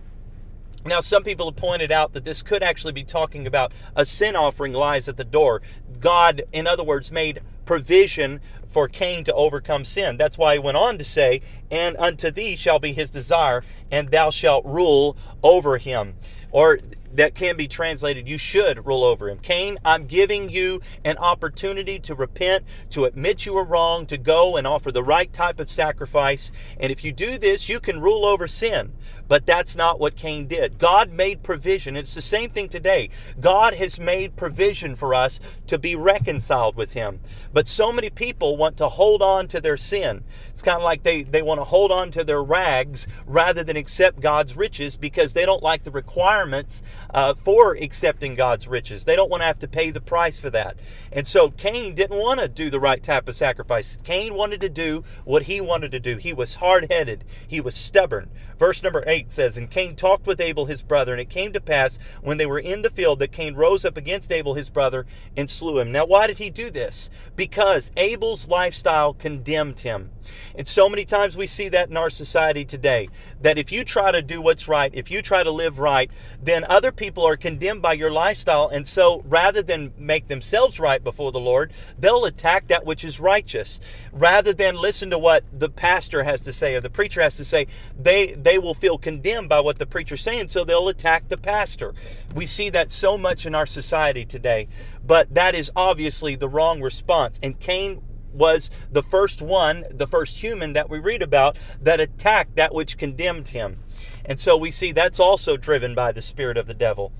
Now, 0.87 1.01
some 1.01 1.23
people 1.23 1.47
have 1.47 1.55
pointed 1.55 1.91
out 1.91 2.13
that 2.13 2.23
this 2.23 2.41
could 2.41 2.63
actually 2.63 2.93
be 2.93 3.03
talking 3.03 3.45
about 3.45 3.73
a 3.95 4.05
sin 4.05 4.35
offering 4.35 4.73
lies 4.73 5.07
at 5.07 5.17
the 5.17 5.23
door. 5.23 5.61
God, 5.99 6.43
in 6.51 6.65
other 6.65 6.83
words, 6.83 7.11
made 7.11 7.41
provision 7.65 8.39
for 8.65 8.87
Cain 8.87 9.23
to 9.25 9.33
overcome 9.33 9.85
sin. 9.85 10.17
That's 10.17 10.37
why 10.37 10.53
he 10.53 10.59
went 10.59 10.77
on 10.77 10.97
to 10.97 11.03
say, 11.03 11.41
And 11.69 11.95
unto 11.97 12.31
thee 12.31 12.55
shall 12.55 12.79
be 12.79 12.93
his 12.93 13.09
desire, 13.09 13.63
and 13.91 14.09
thou 14.09 14.29
shalt 14.29 14.65
rule 14.65 15.17
over 15.43 15.77
him. 15.77 16.15
Or 16.51 16.79
that 17.13 17.35
can 17.35 17.57
be 17.57 17.67
translated, 17.67 18.27
you 18.27 18.37
should 18.37 18.85
rule 18.85 19.03
over 19.03 19.29
him. 19.29 19.39
Cain, 19.39 19.77
I'm 19.83 20.05
giving 20.05 20.49
you 20.49 20.81
an 21.03 21.17
opportunity 21.17 21.99
to 21.99 22.15
repent, 22.15 22.65
to 22.91 23.05
admit 23.05 23.45
you 23.45 23.53
were 23.53 23.63
wrong, 23.63 24.05
to 24.07 24.17
go 24.17 24.55
and 24.57 24.67
offer 24.67 24.91
the 24.91 25.03
right 25.03 25.31
type 25.31 25.59
of 25.59 25.69
sacrifice. 25.69 26.51
And 26.79 26.91
if 26.91 27.03
you 27.03 27.11
do 27.11 27.37
this, 27.37 27.69
you 27.69 27.79
can 27.79 28.01
rule 28.01 28.25
over 28.25 28.47
sin. 28.47 28.93
But 29.27 29.45
that's 29.45 29.75
not 29.75 29.99
what 29.99 30.15
Cain 30.15 30.47
did. 30.47 30.77
God 30.77 31.11
made 31.11 31.43
provision. 31.43 31.97
It's 31.97 32.15
the 32.15 32.21
same 32.21 32.49
thing 32.49 32.69
today. 32.69 33.09
God 33.39 33.73
has 33.73 33.99
made 33.99 34.35
provision 34.35 34.95
for 34.95 35.13
us 35.13 35.39
to 35.67 35.77
be 35.77 35.95
reconciled 35.95 36.75
with 36.75 36.93
him. 36.93 37.19
But 37.51 37.67
so 37.67 37.91
many 37.91 38.09
people 38.09 38.55
want 38.55 38.77
to 38.77 38.87
hold 38.87 39.21
on 39.21 39.47
to 39.49 39.59
their 39.59 39.77
sin. 39.77 40.23
It's 40.49 40.61
kind 40.61 40.77
of 40.77 40.83
like 40.83 41.03
they, 41.03 41.23
they 41.23 41.41
want 41.41 41.59
to 41.59 41.65
hold 41.65 41.91
on 41.91 42.11
to 42.11 42.23
their 42.23 42.43
rags 42.43 43.05
rather 43.25 43.63
than 43.63 43.75
accept 43.75 44.21
God's 44.21 44.55
riches 44.55 44.95
because 44.95 45.33
they 45.33 45.45
don't 45.45 45.63
like 45.63 45.83
the 45.83 45.91
requirements 45.91 46.81
uh, 47.13 47.33
for 47.33 47.75
accepting 47.75 48.35
God's 48.35 48.67
riches. 48.67 49.05
They 49.05 49.15
don't 49.15 49.29
want 49.29 49.41
to 49.41 49.47
have 49.47 49.59
to 49.59 49.67
pay 49.67 49.91
the 49.91 50.01
price 50.01 50.39
for 50.39 50.49
that. 50.51 50.77
And 51.11 51.27
so 51.27 51.49
Cain 51.51 51.95
didn't 51.95 52.19
want 52.19 52.39
to 52.39 52.47
do 52.47 52.69
the 52.69 52.79
right 52.79 53.01
type 53.01 53.27
of 53.27 53.35
sacrifice. 53.35 53.97
Cain 54.03 54.33
wanted 54.33 54.61
to 54.61 54.69
do 54.69 55.03
what 55.25 55.43
he 55.43 55.61
wanted 55.61 55.91
to 55.91 55.99
do. 55.99 56.17
He 56.17 56.33
was 56.33 56.55
hard 56.55 56.87
headed, 56.91 57.23
he 57.47 57.61
was 57.61 57.75
stubborn. 57.75 58.29
Verse 58.57 58.81
number 58.81 59.03
8 59.05 59.31
says, 59.31 59.55
And 59.55 59.69
Cain 59.69 59.95
talked 59.95 60.25
with 60.25 60.41
Abel 60.41 60.65
his 60.65 60.81
brother, 60.81 61.11
and 61.11 61.21
it 61.21 61.29
came 61.29 61.53
to 61.53 61.61
pass 61.61 61.99
when 62.21 62.37
they 62.37 62.45
were 62.45 62.59
in 62.59 62.81
the 62.81 62.89
field 62.89 63.19
that 63.19 63.31
Cain 63.31 63.55
rose 63.55 63.85
up 63.85 63.97
against 63.97 64.31
Abel 64.31 64.55
his 64.55 64.69
brother 64.69 65.05
and 65.35 65.49
slew 65.49 65.79
him. 65.79 65.91
Now, 65.91 66.05
why 66.05 66.27
did 66.27 66.39
he 66.39 66.49
do 66.49 66.69
this? 66.69 67.09
Because 67.35 67.91
Abel's 67.95 68.47
lifestyle 68.47 69.13
condemned 69.13 69.81
him. 69.81 70.09
And 70.55 70.67
so 70.67 70.89
many 70.89 71.05
times 71.05 71.37
we 71.37 71.47
see 71.47 71.69
that 71.69 71.89
in 71.89 71.97
our 71.97 72.09
society 72.09 72.65
today 72.65 73.09
that 73.41 73.57
if 73.57 73.71
you 73.71 73.83
try 73.83 74.11
to 74.11 74.21
do 74.21 74.41
what's 74.41 74.67
right, 74.67 74.91
if 74.93 75.11
you 75.11 75.21
try 75.21 75.43
to 75.43 75.51
live 75.51 75.79
right, 75.79 76.09
then 76.41 76.65
other 76.69 76.91
people 76.97 77.25
are 77.25 77.37
condemned 77.37 77.81
by 77.81 77.93
your 77.93 78.11
lifestyle. 78.11 78.67
And 78.67 78.87
so 78.87 79.23
rather 79.25 79.61
than 79.61 79.93
make 79.97 80.27
themselves 80.27 80.79
right 80.79 81.03
before 81.03 81.31
the 81.31 81.39
Lord, 81.39 81.71
they'll 81.97 82.25
attack 82.25 82.67
that 82.67 82.85
which 82.85 83.03
is 83.03 83.19
righteous. 83.19 83.79
Rather 84.11 84.51
than 84.51 84.75
listen 84.75 85.09
to 85.11 85.17
what 85.17 85.43
the 85.57 85.69
pastor 85.69 86.23
has 86.23 86.41
to 86.41 86.51
say 86.51 86.75
or 86.75 86.81
the 86.81 86.89
preacher 86.89 87.21
has 87.21 87.37
to 87.37 87.45
say, 87.45 87.67
they, 87.97 88.33
they 88.33 88.57
will 88.57 88.73
feel 88.73 88.97
condemned 88.97 89.47
by 89.47 89.59
what 89.59 89.79
the 89.79 89.85
preacher's 89.85 90.21
saying, 90.21 90.49
so 90.49 90.63
they'll 90.63 90.89
attack 90.89 91.29
the 91.29 91.37
pastor. 91.37 91.93
We 92.35 92.45
see 92.45 92.69
that 92.71 92.91
so 92.91 93.17
much 93.17 93.45
in 93.45 93.55
our 93.55 93.65
society 93.65 94.25
today, 94.25 94.67
but 95.05 95.33
that 95.33 95.55
is 95.55 95.71
obviously 95.75 96.35
the 96.35 96.49
wrong 96.49 96.81
response. 96.81 97.39
And 97.41 97.59
Cain 97.59 98.01
was 98.33 98.69
the 98.91 99.03
first 99.03 99.41
one, 99.41 99.85
the 99.89 100.07
first 100.07 100.37
human 100.37 100.73
that 100.73 100.89
we 100.89 100.99
read 100.99 101.21
about 101.21 101.57
that 101.81 101.99
attacked 101.99 102.55
that 102.55 102.73
which 102.73 102.97
condemned 102.97 103.49
him. 103.49 103.79
And 104.27 104.39
so 104.39 104.57
we 104.57 104.69
see 104.69 104.91
that's 104.91 105.19
also 105.19 105.57
driven 105.57 105.95
by 105.95 106.11
the 106.11 106.21
spirit 106.21 106.57
of 106.57 106.67
the 106.67 106.73
devil. 106.73 107.11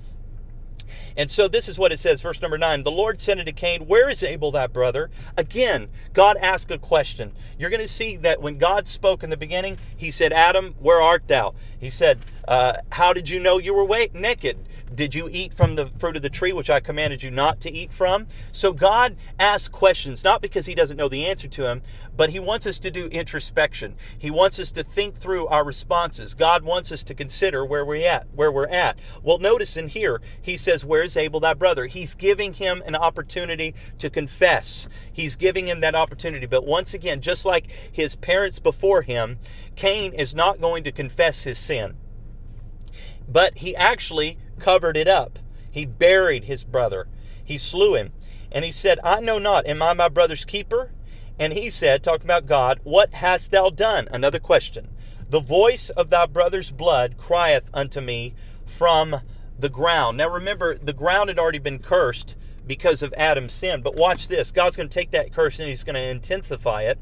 And 1.16 1.30
so 1.30 1.48
this 1.48 1.68
is 1.68 1.78
what 1.78 1.90
it 1.90 1.98
says, 1.98 2.22
verse 2.22 2.40
number 2.40 2.58
nine. 2.58 2.84
The 2.84 2.92
Lord 2.92 3.20
said 3.20 3.40
unto 3.40 3.50
Cain, 3.50 3.86
Where 3.86 4.08
is 4.08 4.22
Abel 4.22 4.52
thy 4.52 4.68
brother? 4.68 5.10
Again, 5.36 5.88
God 6.12 6.36
asked 6.36 6.70
a 6.70 6.78
question. 6.78 7.32
You're 7.58 7.70
going 7.70 7.82
to 7.82 7.88
see 7.88 8.16
that 8.18 8.40
when 8.40 8.58
God 8.58 8.86
spoke 8.86 9.24
in 9.24 9.30
the 9.30 9.36
beginning, 9.36 9.78
he 9.96 10.12
said, 10.12 10.32
Adam, 10.32 10.76
where 10.78 11.00
art 11.00 11.26
thou? 11.26 11.54
He 11.78 11.90
said, 11.90 12.20
uh, 12.48 12.78
How 12.92 13.12
did 13.12 13.28
you 13.28 13.38
know 13.38 13.58
you 13.58 13.74
were 13.74 13.86
naked? 14.14 14.58
Did 14.92 15.14
you 15.14 15.28
eat 15.30 15.52
from 15.52 15.76
the 15.76 15.86
fruit 15.98 16.16
of 16.16 16.22
the 16.22 16.30
tree 16.30 16.52
which 16.52 16.70
I 16.70 16.80
commanded 16.80 17.22
you 17.22 17.30
not 17.30 17.60
to 17.60 17.70
eat 17.70 17.92
from? 17.92 18.26
So 18.52 18.72
God 18.72 19.16
asks 19.38 19.68
questions, 19.68 20.24
not 20.24 20.40
because 20.40 20.64
he 20.64 20.74
doesn't 20.74 20.96
know 20.96 21.08
the 21.08 21.26
answer 21.26 21.46
to 21.46 21.62
them, 21.62 21.82
but 22.16 22.30
he 22.30 22.40
wants 22.40 22.66
us 22.66 22.78
to 22.80 22.90
do 22.90 23.06
introspection. 23.08 23.96
He 24.18 24.30
wants 24.30 24.58
us 24.58 24.72
to 24.72 24.82
think 24.82 25.14
through 25.14 25.46
our 25.48 25.62
responses. 25.62 26.32
God 26.32 26.64
wants 26.64 26.90
us 26.90 27.02
to 27.04 27.14
consider 27.14 27.66
where 27.66 27.84
we're 27.84 28.08
at, 28.08 28.28
where 28.34 28.50
we're 28.50 28.66
at. 28.66 28.98
Well, 29.22 29.38
notice 29.38 29.76
in 29.76 29.88
here, 29.88 30.22
he 30.40 30.56
says, 30.56 30.86
Where 30.86 31.02
is 31.02 31.18
Abel 31.18 31.40
thy 31.40 31.52
brother? 31.52 31.84
He's 31.84 32.14
giving 32.14 32.54
him 32.54 32.82
an 32.86 32.96
opportunity 32.96 33.74
to 33.98 34.08
confess. 34.08 34.88
He's 35.12 35.36
giving 35.36 35.66
him 35.66 35.80
that 35.80 35.94
opportunity. 35.94 36.46
But 36.46 36.64
once 36.64 36.94
again, 36.94 37.20
just 37.20 37.44
like 37.44 37.70
his 37.92 38.16
parents 38.16 38.58
before 38.58 39.02
him, 39.02 39.38
Cain 39.76 40.14
is 40.14 40.34
not 40.34 40.62
going 40.62 40.82
to 40.84 40.92
confess 40.92 41.42
his 41.44 41.58
sin. 41.58 41.94
But 43.28 43.58
he 43.58 43.76
actually 43.76 44.38
covered 44.58 44.96
it 44.96 45.08
up. 45.08 45.38
He 45.70 45.86
buried 45.86 46.44
his 46.44 46.64
brother. 46.64 47.06
He 47.44 47.58
slew 47.58 47.94
him. 47.94 48.12
And 48.50 48.64
he 48.64 48.72
said, 48.72 48.98
I 49.04 49.20
know 49.20 49.38
not, 49.38 49.66
am 49.66 49.82
I 49.82 49.92
my 49.92 50.08
brother's 50.08 50.44
keeper? 50.44 50.92
And 51.38 51.52
he 51.52 51.70
said, 51.70 52.02
talking 52.02 52.26
about 52.26 52.46
God, 52.46 52.80
What 52.82 53.14
hast 53.14 53.52
thou 53.52 53.70
done? 53.70 54.08
Another 54.10 54.38
question. 54.38 54.88
The 55.30 55.40
voice 55.40 55.90
of 55.90 56.10
thy 56.10 56.26
brother's 56.26 56.70
blood 56.70 57.16
crieth 57.18 57.68
unto 57.74 58.00
me 58.00 58.34
from 58.64 59.20
the 59.58 59.68
ground. 59.68 60.16
Now 60.16 60.30
remember, 60.30 60.76
the 60.78 60.92
ground 60.92 61.28
had 61.28 61.38
already 61.38 61.58
been 61.58 61.80
cursed 61.80 62.34
because 62.66 63.02
of 63.02 63.12
Adam's 63.16 63.52
sin. 63.52 63.82
But 63.82 63.96
watch 63.96 64.28
this 64.28 64.50
God's 64.50 64.76
going 64.76 64.88
to 64.88 64.94
take 64.94 65.10
that 65.10 65.32
curse 65.32 65.58
and 65.58 65.68
he's 65.68 65.84
going 65.84 65.94
to 65.94 66.00
intensify 66.00 66.82
it. 66.82 66.98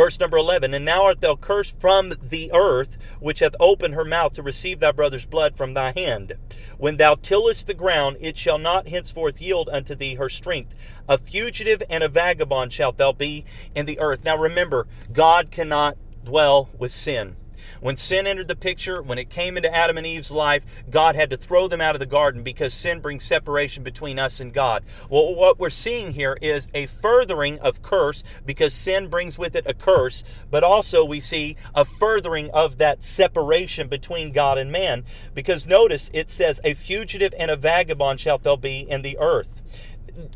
Verse 0.00 0.18
number 0.18 0.38
11 0.38 0.72
And 0.72 0.86
now 0.86 1.02
art 1.04 1.20
thou 1.20 1.36
cursed 1.36 1.78
from 1.78 2.14
the 2.22 2.50
earth, 2.54 2.96
which 3.20 3.40
hath 3.40 3.54
opened 3.60 3.92
her 3.92 4.04
mouth 4.06 4.32
to 4.32 4.42
receive 4.42 4.80
thy 4.80 4.92
brother's 4.92 5.26
blood 5.26 5.58
from 5.58 5.74
thy 5.74 5.92
hand. 5.94 6.38
When 6.78 6.96
thou 6.96 7.16
tillest 7.16 7.66
the 7.66 7.74
ground, 7.74 8.16
it 8.18 8.38
shall 8.38 8.56
not 8.56 8.88
henceforth 8.88 9.42
yield 9.42 9.68
unto 9.70 9.94
thee 9.94 10.14
her 10.14 10.30
strength. 10.30 10.74
A 11.06 11.18
fugitive 11.18 11.82
and 11.90 12.02
a 12.02 12.08
vagabond 12.08 12.72
shalt 12.72 12.96
thou 12.96 13.12
be 13.12 13.44
in 13.74 13.84
the 13.84 14.00
earth. 14.00 14.24
Now 14.24 14.38
remember, 14.38 14.86
God 15.12 15.50
cannot 15.50 15.98
dwell 16.24 16.70
with 16.78 16.92
sin. 16.92 17.36
When 17.80 17.96
sin 17.96 18.26
entered 18.26 18.48
the 18.48 18.56
picture, 18.56 19.02
when 19.02 19.18
it 19.18 19.30
came 19.30 19.56
into 19.56 19.74
Adam 19.74 19.96
and 19.96 20.06
Eve's 20.06 20.30
life, 20.30 20.64
God 20.90 21.16
had 21.16 21.30
to 21.30 21.36
throw 21.36 21.68
them 21.68 21.80
out 21.80 21.94
of 21.94 22.00
the 22.00 22.06
garden 22.06 22.42
because 22.42 22.74
sin 22.74 23.00
brings 23.00 23.24
separation 23.24 23.82
between 23.82 24.18
us 24.18 24.40
and 24.40 24.52
God. 24.52 24.82
Well, 25.08 25.34
what 25.34 25.58
we're 25.58 25.70
seeing 25.70 26.12
here 26.12 26.36
is 26.40 26.68
a 26.74 26.86
furthering 26.86 27.58
of 27.60 27.82
curse 27.82 28.24
because 28.44 28.74
sin 28.74 29.08
brings 29.08 29.38
with 29.38 29.54
it 29.54 29.66
a 29.66 29.74
curse, 29.74 30.24
but 30.50 30.64
also 30.64 31.04
we 31.04 31.20
see 31.20 31.56
a 31.74 31.84
furthering 31.84 32.50
of 32.50 32.78
that 32.78 33.04
separation 33.04 33.88
between 33.88 34.32
God 34.32 34.58
and 34.58 34.70
man 34.70 35.04
because 35.34 35.66
notice 35.66 36.10
it 36.12 36.30
says, 36.30 36.60
A 36.64 36.74
fugitive 36.74 37.34
and 37.38 37.50
a 37.50 37.56
vagabond 37.56 38.20
shalt 38.20 38.42
thou 38.42 38.56
be 38.56 38.80
in 38.80 39.02
the 39.02 39.18
earth. 39.18 39.59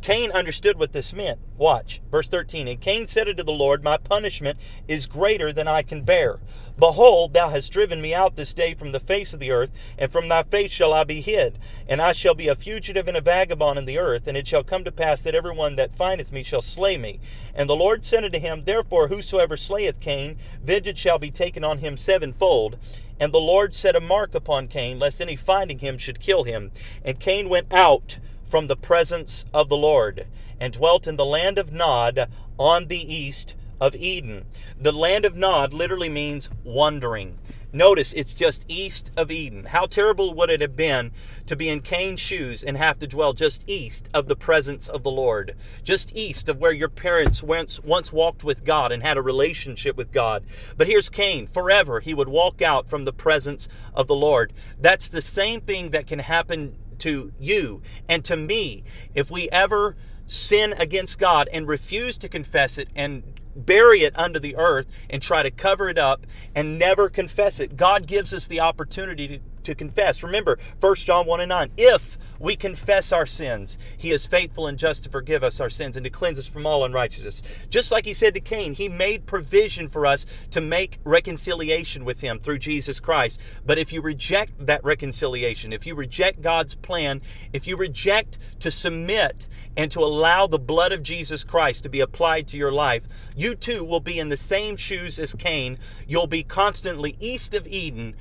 Cain 0.03 0.31
understood 0.33 0.79
what 0.79 0.93
this 0.93 1.13
meant. 1.13 1.39
Watch, 1.57 2.01
verse 2.11 2.29
13. 2.29 2.69
And 2.69 2.81
Cain 2.81 3.07
said 3.07 3.29
unto 3.29 3.43
the 3.43 3.53
Lord, 3.53 3.83
My 3.83 3.97
punishment 3.97 4.59
is 4.89 5.07
greater 5.07 5.53
than 5.53 5.69
I 5.69 5.83
can 5.83 6.03
bear. 6.03 6.41
Behold, 6.79 7.33
thou 7.33 7.51
hast 7.51 7.73
driven 7.73 8.01
me 8.01 8.13
out 8.13 8.35
this 8.35 8.53
day 8.53 8.75
from 8.75 8.93
the 8.93 8.99
face 8.99 9.33
of 9.33 9.39
the 9.39 9.53
earth, 9.53 9.71
and 9.97 10.11
from 10.11 10.29
thy 10.29 10.43
face 10.43 10.73
shall 10.73 10.93
I 10.93 11.05
be 11.05 11.21
hid. 11.21 11.59
And 11.89 12.03
I 12.03 12.13
shall 12.13 12.35
be 12.35 12.49
a 12.49 12.57
fugitive 12.57 13.07
and 13.07 13.17
a 13.17 13.21
vagabond 13.21 13.79
in 13.79 13.85
the 13.85 13.99
earth. 13.99 14.27
And 14.27 14.37
it 14.37 14.49
shall 14.49 14.65
come 14.65 14.85
to 14.85 14.93
pass 14.93 15.21
that 15.21 15.35
every 15.35 15.55
one 15.55 15.77
that 15.77 15.97
findeth 15.97 16.33
me 16.33 16.43
shall 16.43 16.63
slay 16.63 16.97
me. 16.97 17.21
And 17.55 17.69
the 17.69 17.77
Lord 17.77 18.05
said 18.05 18.25
unto 18.25 18.41
him, 18.41 18.63
Therefore, 18.63 19.09
whosoever 19.09 19.57
slayeth 19.57 20.01
Cain, 20.01 20.37
vengeance 20.63 20.99
shall 20.99 21.19
be 21.19 21.31
taken 21.31 21.63
on 21.63 21.79
him 21.79 21.97
sevenfold. 21.97 22.79
And 23.21 23.33
the 23.33 23.39
Lord 23.39 23.75
set 23.75 23.95
a 23.95 24.01
mark 24.01 24.35
upon 24.35 24.67
Cain, 24.67 24.99
lest 24.99 25.21
any 25.21 25.37
finding 25.37 25.79
him 25.79 25.99
should 25.99 26.19
kill 26.19 26.43
him. 26.43 26.73
And 27.05 27.21
Cain 27.21 27.49
went 27.49 27.73
out 27.73 28.19
from 28.55 28.69
the 28.69 28.77
presence 28.77 29.45
of 29.53 29.69
the 29.69 29.77
Lord, 29.77 30.29
and 30.61 30.75
dwelt 30.75 31.09
in 31.09 31.17
the 31.17 31.25
land 31.25 31.59
of 31.59 31.73
Nod 31.73 32.31
on 32.57 32.87
the 32.87 33.13
east 33.13 33.57
of 33.81 33.97
Eden. 33.97 34.45
The 34.81 34.93
land 34.93 35.25
of 35.25 35.35
Nod 35.35 35.75
literally 35.75 36.09
means 36.09 36.49
wandering. 36.63 37.37
Notice 37.73 38.13
it's 38.13 38.33
just 38.33 38.65
east 38.69 39.11
of 39.17 39.33
Eden. 39.33 39.65
How 39.65 39.87
terrible 39.87 40.33
would 40.35 40.51
it 40.51 40.61
have 40.61 40.77
been 40.77 41.11
to 41.47 41.57
be 41.57 41.69
in 41.69 41.81
Cain's 41.81 42.21
shoes 42.21 42.63
and 42.63 42.77
have 42.77 43.01
to 43.01 43.09
dwell 43.09 43.33
just 43.33 43.69
east 43.69 44.09
of 44.15 44.29
the 44.29 44.37
presence 44.37 44.87
of 44.87 45.03
the 45.03 45.11
Lord, 45.11 45.57
just 45.83 46.17
east 46.17 46.49
of 46.49 46.61
where 46.61 46.73
your 46.73 46.89
parents 46.89 47.43
once, 47.43 47.83
once 47.83 48.13
walked 48.13 48.45
with 48.45 48.65
God 48.65 48.93
and 48.93 49.03
had 49.03 49.17
a 49.17 49.23
relationship 49.23 49.97
with 49.97 50.13
God. 50.13 50.45
But 50.77 50.87
here's 50.87 51.11
Cain. 51.11 51.49
Forever 51.49 51.99
he 51.99 52.15
would 52.15 52.29
walk 52.29 52.63
out 52.63 52.89
from 52.89 53.05
the 53.05 53.13
presence 53.13 53.69
of 53.95 54.07
the 54.07 54.15
Lord. 54.15 54.53
That's 54.81 55.09
the 55.09 55.21
same 55.21 55.61
thing 55.61 55.91
that 55.91 56.07
can 56.07 56.21
happen 56.21 56.77
to 57.01 57.33
you 57.39 57.83
and 58.09 58.25
to 58.25 58.37
me 58.37 58.85
if 59.15 59.31
we 59.31 59.49
ever 59.51 59.97
sin 60.27 60.75
against 60.79 61.19
God 61.19 61.49
and 61.53 61.69
refuse 61.69 62.17
to 62.19 62.29
confess 62.29 62.79
it 62.79 62.89
and 62.95 63.23
bury 63.57 64.01
it 64.01 64.19
under 64.19 64.39
the 64.39 64.57
earth 64.57 64.91
and 65.09 65.23
try 65.23 65.43
to 65.43 65.51
cover 65.51 65.89
it 65.89 65.99
up 65.99 66.27
and 66.55 66.79
never 66.79 67.09
confess 67.09 67.61
it. 67.61 67.77
God 67.77 68.07
gives 68.07 68.35
us 68.35 68.47
the 68.47 68.61
opportunity 68.61 69.29
to 69.29 69.41
to 69.65 69.75
confess. 69.75 70.23
Remember, 70.23 70.59
1 70.81 70.95
John 70.97 71.27
1 71.27 71.41
and 71.41 71.49
9. 71.49 71.71
If 71.77 72.19
we 72.45 72.57
confess 72.57 73.11
our 73.11 73.25
sins, 73.25 73.79
he 73.97 74.11
is 74.11 74.27
faithful 74.27 74.67
and 74.67 74.79
just 74.79 75.03
to 75.03 75.09
forgive 75.09 75.43
us 75.43 75.61
our 75.61 75.71
sins 75.71 75.97
and 75.97 76.05
to 76.05 76.11
cleanse 76.11 76.39
us 76.39 76.47
from 76.47 76.67
all 76.67 76.85
unrighteousness. 76.85 77.41
Just 77.71 77.91
like 77.91 78.05
he 78.05 78.13
said 78.13 78.35
to 78.35 78.41
Cain, 78.41 78.75
he 78.75 78.87
made 78.87 79.25
provision 79.25 79.89
for 79.89 80.05
us 80.05 80.27
to 80.51 80.61
make 80.61 80.99
reconciliation 81.05 82.05
with 82.05 82.21
him 82.21 82.39
through 82.39 82.59
Jesus 82.59 83.01
Christ. 83.01 83.41
But 83.65 83.79
if 83.79 83.95
you 83.95 84.03
reject 84.03 84.67
that 84.67 84.85
reconciliation, 84.85 85.73
if 85.73 85.87
you 85.87 85.95
reject 85.95 86.43
God's 86.43 86.75
plan, 86.75 87.23
if 87.55 87.67
you 87.67 87.79
reject 87.79 88.37
to 88.61 88.71
submit 88.71 89.49
and 89.75 89.91
to 89.91 90.01
allow 90.01 90.47
the 90.47 90.59
blood 90.59 90.93
of 90.93 91.03
Jesus 91.03 91.45
Christ 91.45 91.83
to 91.85 91.89
be 91.89 92.01
applied 92.01 92.47
to 92.49 92.59
your 92.59 92.73
life, 92.73 93.09
you 93.35 93.55
too 93.55 93.83
will 93.83 94.01
be 94.01 94.19
in 94.19 94.29
the 94.29 94.37
same 94.37 94.77
shoes 94.77 95.19
as 95.19 95.35
Cain. 95.35 95.79
You'll 96.07 96.27
be 96.27 96.43
constantly 96.43 97.17
east 97.19 97.55
of 97.55 97.67
Eden 97.67 98.15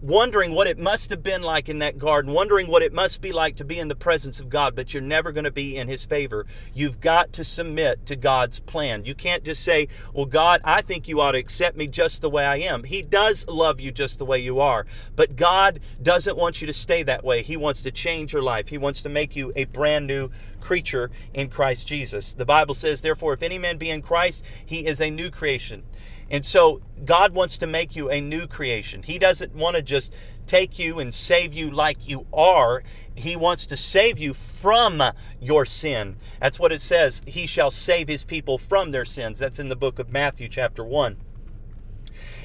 wondering 0.00 0.54
what 0.54 0.66
it 0.66 0.78
must 0.78 1.10
have 1.10 1.22
been 1.22 1.42
like 1.42 1.68
in 1.68 1.78
that 1.80 1.98
garden, 1.98 2.32
wondering 2.32 2.68
what 2.68 2.82
it 2.82 2.92
must 2.92 3.20
be 3.20 3.32
like 3.32 3.56
to 3.56 3.64
be 3.64 3.78
in 3.78 3.88
the 3.88 3.94
presence 3.94 4.38
of 4.38 4.48
God, 4.48 4.74
but 4.76 4.92
you're 4.92 5.02
never 5.02 5.32
going 5.32 5.44
to 5.44 5.50
be 5.50 5.76
in 5.76 5.88
His 5.88 6.04
favor. 6.04 6.46
You've 6.74 7.00
got 7.00 7.32
to 7.34 7.44
submit 7.44 8.06
to 8.06 8.16
God's 8.16 8.60
plan. 8.60 9.04
You 9.04 9.14
can't 9.14 9.44
just 9.44 9.62
say, 9.62 9.88
Well, 10.12 10.26
God, 10.26 10.60
I 10.64 10.82
think 10.82 11.08
you 11.08 11.20
ought 11.20 11.32
to 11.32 11.38
accept 11.38 11.76
me 11.76 11.86
just 11.86 12.22
the 12.22 12.30
way 12.30 12.44
I 12.44 12.56
am. 12.56 12.84
He 12.84 13.02
does 13.02 13.46
love 13.48 13.80
you 13.80 13.90
just 13.90 14.18
the 14.18 14.24
way 14.24 14.38
you 14.38 14.60
are, 14.60 14.86
but 15.16 15.36
God 15.36 15.80
doesn't 16.02 16.36
want 16.36 16.60
you 16.60 16.66
to 16.66 16.72
stay 16.72 17.02
that 17.02 17.24
way. 17.24 17.42
He 17.42 17.56
wants 17.56 17.82
to 17.82 17.90
change 17.90 18.32
your 18.32 18.42
life, 18.42 18.68
He 18.68 18.78
wants 18.78 19.02
to 19.02 19.08
make 19.08 19.34
you 19.34 19.52
a 19.56 19.64
brand 19.64 20.06
new 20.06 20.30
creature 20.60 21.10
in 21.32 21.48
Christ 21.48 21.88
Jesus. 21.88 22.34
The 22.34 22.46
Bible 22.46 22.74
says, 22.74 23.00
Therefore, 23.00 23.34
if 23.34 23.42
any 23.42 23.58
man 23.58 23.78
be 23.78 23.90
in 23.90 24.02
Christ, 24.02 24.44
he 24.64 24.86
is 24.86 25.00
a 25.00 25.10
new 25.10 25.30
creation. 25.30 25.82
And 26.30 26.44
so 26.44 26.82
God 27.04 27.34
wants 27.34 27.58
to 27.58 27.66
make 27.66 27.96
you 27.96 28.10
a 28.10 28.20
new 28.20 28.46
creation. 28.46 29.02
He 29.02 29.18
doesn't 29.18 29.54
want 29.54 29.76
to 29.76 29.82
just 29.82 30.12
take 30.46 30.78
you 30.78 30.98
and 30.98 31.12
save 31.12 31.52
you 31.52 31.70
like 31.70 32.08
you 32.08 32.26
are. 32.32 32.82
He 33.14 33.36
wants 33.36 33.66
to 33.66 33.76
save 33.76 34.18
you 34.18 34.34
from 34.34 35.02
your 35.40 35.64
sin. 35.64 36.16
That's 36.40 36.58
what 36.58 36.72
it 36.72 36.80
says. 36.80 37.22
He 37.26 37.46
shall 37.46 37.70
save 37.70 38.08
his 38.08 38.24
people 38.24 38.58
from 38.58 38.90
their 38.90 39.04
sins. 39.04 39.38
That's 39.38 39.58
in 39.58 39.68
the 39.68 39.76
book 39.76 39.98
of 39.98 40.10
Matthew, 40.10 40.48
chapter 40.48 40.84
1. 40.84 41.16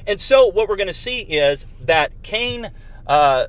And 0.06 0.20
so, 0.20 0.48
what 0.48 0.68
we're 0.68 0.76
going 0.76 0.88
to 0.88 0.94
see 0.94 1.22
is 1.22 1.66
that 1.80 2.12
Cain 2.24 2.72
uh, 3.08 3.48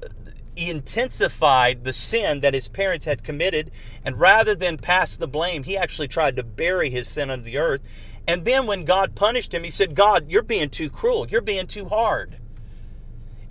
intensified 0.56 1.84
the 1.84 1.92
sin 1.92 2.40
that 2.40 2.54
his 2.54 2.68
parents 2.68 3.06
had 3.06 3.24
committed. 3.24 3.70
And 4.04 4.20
rather 4.20 4.54
than 4.54 4.78
pass 4.78 5.16
the 5.16 5.26
blame, 5.26 5.64
he 5.64 5.76
actually 5.76 6.08
tried 6.08 6.36
to 6.36 6.42
bury 6.42 6.90
his 6.90 7.08
sin 7.08 7.30
under 7.30 7.44
the 7.44 7.58
earth. 7.58 7.82
And 8.26 8.44
then 8.44 8.66
when 8.66 8.84
God 8.84 9.14
punished 9.14 9.52
him, 9.52 9.64
he 9.64 9.70
said, 9.70 9.94
God, 9.94 10.30
you're 10.30 10.42
being 10.42 10.70
too 10.70 10.88
cruel. 10.88 11.26
You're 11.28 11.42
being 11.42 11.66
too 11.66 11.86
hard. 11.86 12.38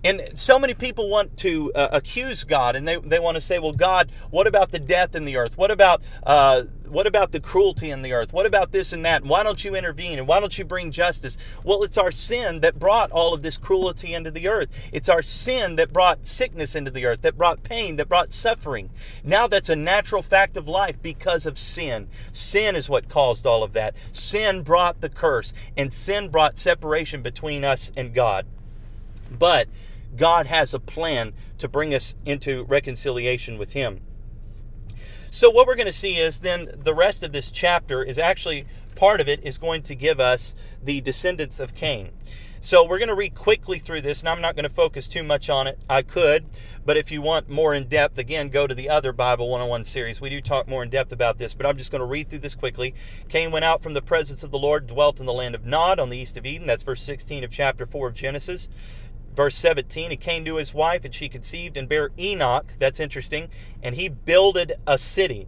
And 0.03 0.21
so 0.35 0.59
many 0.59 0.73
people 0.73 1.09
want 1.09 1.37
to 1.37 1.71
uh, 1.73 1.89
accuse 1.93 2.43
God, 2.43 2.75
and 2.75 2.85
they, 2.85 2.97
they 2.97 3.19
want 3.19 3.35
to 3.35 3.41
say, 3.41 3.57
"Well, 3.57 3.71
God, 3.71 4.11
what 4.31 4.47
about 4.47 4.71
the 4.71 4.79
death 4.79 5.15
in 5.15 5.23
the 5.23 5.37
earth? 5.37 5.57
What 5.57 5.71
about 5.71 6.01
uh, 6.23 6.63
what 6.93 7.07
about 7.07 7.31
the 7.31 7.39
cruelty 7.39 7.89
in 7.89 8.03
the 8.03 8.13
earth? 8.13 8.31
What 8.31 8.45
about 8.45 8.71
this 8.71 8.93
and 8.93 9.03
that? 9.03 9.23
Why 9.23 9.43
don't 9.43 9.63
you 9.65 9.75
intervene? 9.75 10.19
And 10.19 10.27
why 10.27 10.39
don't 10.39 10.57
you 10.57 10.63
bring 10.63 10.91
justice?" 10.91 11.37
Well, 11.63 11.83
it's 11.83 11.97
our 11.97 12.11
sin 12.11 12.61
that 12.61 12.79
brought 12.79 13.11
all 13.11 13.33
of 13.33 13.41
this 13.41 13.57
cruelty 13.57 14.13
into 14.13 14.31
the 14.31 14.47
earth. 14.47 14.89
It's 14.93 15.09
our 15.09 15.21
sin 15.21 15.75
that 15.75 15.91
brought 15.91 16.25
sickness 16.25 16.75
into 16.75 16.91
the 16.91 17.05
earth, 17.05 17.21
that 17.23 17.37
brought 17.37 17.63
pain, 17.63 17.97
that 17.97 18.07
brought 18.07 18.31
suffering. 18.31 18.91
Now 19.23 19.47
that's 19.47 19.69
a 19.69 19.75
natural 19.75 20.21
fact 20.21 20.55
of 20.55 20.67
life 20.67 21.01
because 21.01 21.45
of 21.45 21.57
sin. 21.57 22.07
Sin 22.31 22.75
is 22.75 22.89
what 22.89 23.09
caused 23.09 23.45
all 23.45 23.63
of 23.63 23.73
that. 23.73 23.95
Sin 24.11 24.61
brought 24.61 25.01
the 25.01 25.09
curse, 25.09 25.53
and 25.75 25.93
sin 25.93 26.29
brought 26.29 26.57
separation 26.57 27.21
between 27.21 27.63
us 27.63 27.91
and 27.97 28.13
God. 28.13 28.45
But 29.31 29.67
God 30.15 30.45
has 30.47 30.73
a 30.73 30.79
plan 30.79 31.33
to 31.57 31.67
bring 31.67 31.93
us 31.93 32.13
into 32.25 32.63
reconciliation 32.65 33.57
with 33.57 33.73
Him. 33.73 34.01
So, 35.35 35.49
what 35.49 35.65
we're 35.65 35.73
going 35.73 35.87
to 35.87 35.93
see 35.93 36.17
is 36.17 36.41
then 36.41 36.69
the 36.75 36.93
rest 36.93 37.23
of 37.23 37.31
this 37.31 37.49
chapter 37.49 38.03
is 38.03 38.19
actually 38.19 38.67
part 38.93 39.19
of 39.19 39.27
it 39.27 39.43
is 39.43 39.57
going 39.57 39.81
to 39.81 39.95
give 39.95 40.19
us 40.19 40.53
the 40.79 41.01
descendants 41.01 41.59
of 41.59 41.73
Cain. 41.73 42.11
So, 42.61 42.85
we're 42.87 42.99
going 42.99 43.09
to 43.09 43.15
read 43.15 43.33
quickly 43.33 43.79
through 43.79 44.01
this, 44.01 44.19
and 44.19 44.29
I'm 44.29 44.41
not 44.41 44.55
going 44.55 44.69
to 44.69 44.69
focus 44.69 45.07
too 45.07 45.23
much 45.23 45.49
on 45.49 45.65
it. 45.65 45.79
I 45.89 46.03
could, 46.03 46.45
but 46.85 46.97
if 46.97 47.11
you 47.11 47.19
want 47.23 47.49
more 47.49 47.73
in 47.73 47.87
depth, 47.87 48.19
again, 48.19 48.49
go 48.49 48.67
to 48.67 48.75
the 48.75 48.89
other 48.89 49.11
Bible 49.11 49.49
101 49.49 49.85
series. 49.85 50.21
We 50.21 50.29
do 50.29 50.39
talk 50.39 50.67
more 50.67 50.83
in 50.83 50.91
depth 50.91 51.11
about 51.11 51.39
this, 51.39 51.55
but 51.55 51.65
I'm 51.65 51.79
just 51.79 51.91
going 51.91 52.01
to 52.01 52.05
read 52.05 52.29
through 52.29 52.39
this 52.39 52.53
quickly. 52.53 52.93
Cain 53.27 53.49
went 53.49 53.65
out 53.65 53.81
from 53.81 53.95
the 53.95 54.03
presence 54.03 54.43
of 54.43 54.51
the 54.51 54.59
Lord, 54.59 54.85
dwelt 54.85 55.19
in 55.19 55.25
the 55.25 55.33
land 55.33 55.55
of 55.55 55.65
Nod 55.65 55.99
on 55.99 56.09
the 56.09 56.17
east 56.19 56.37
of 56.37 56.45
Eden. 56.45 56.67
That's 56.67 56.83
verse 56.83 57.01
16 57.01 57.43
of 57.43 57.49
chapter 57.49 57.87
4 57.87 58.09
of 58.09 58.13
Genesis. 58.13 58.69
Verse 59.35 59.55
17, 59.55 60.11
he 60.11 60.17
came 60.17 60.45
to 60.45 60.57
his 60.57 60.73
wife, 60.73 61.03
and 61.03 61.13
she 61.13 61.27
conceived 61.27 61.75
and 61.75 61.89
bare 61.89 62.11
Enoch. 62.19 62.73
That's 62.77 62.99
interesting. 62.99 63.49
And 63.81 63.95
he 63.95 64.07
builded 64.09 64.73
a 64.85 64.97
city. 64.97 65.47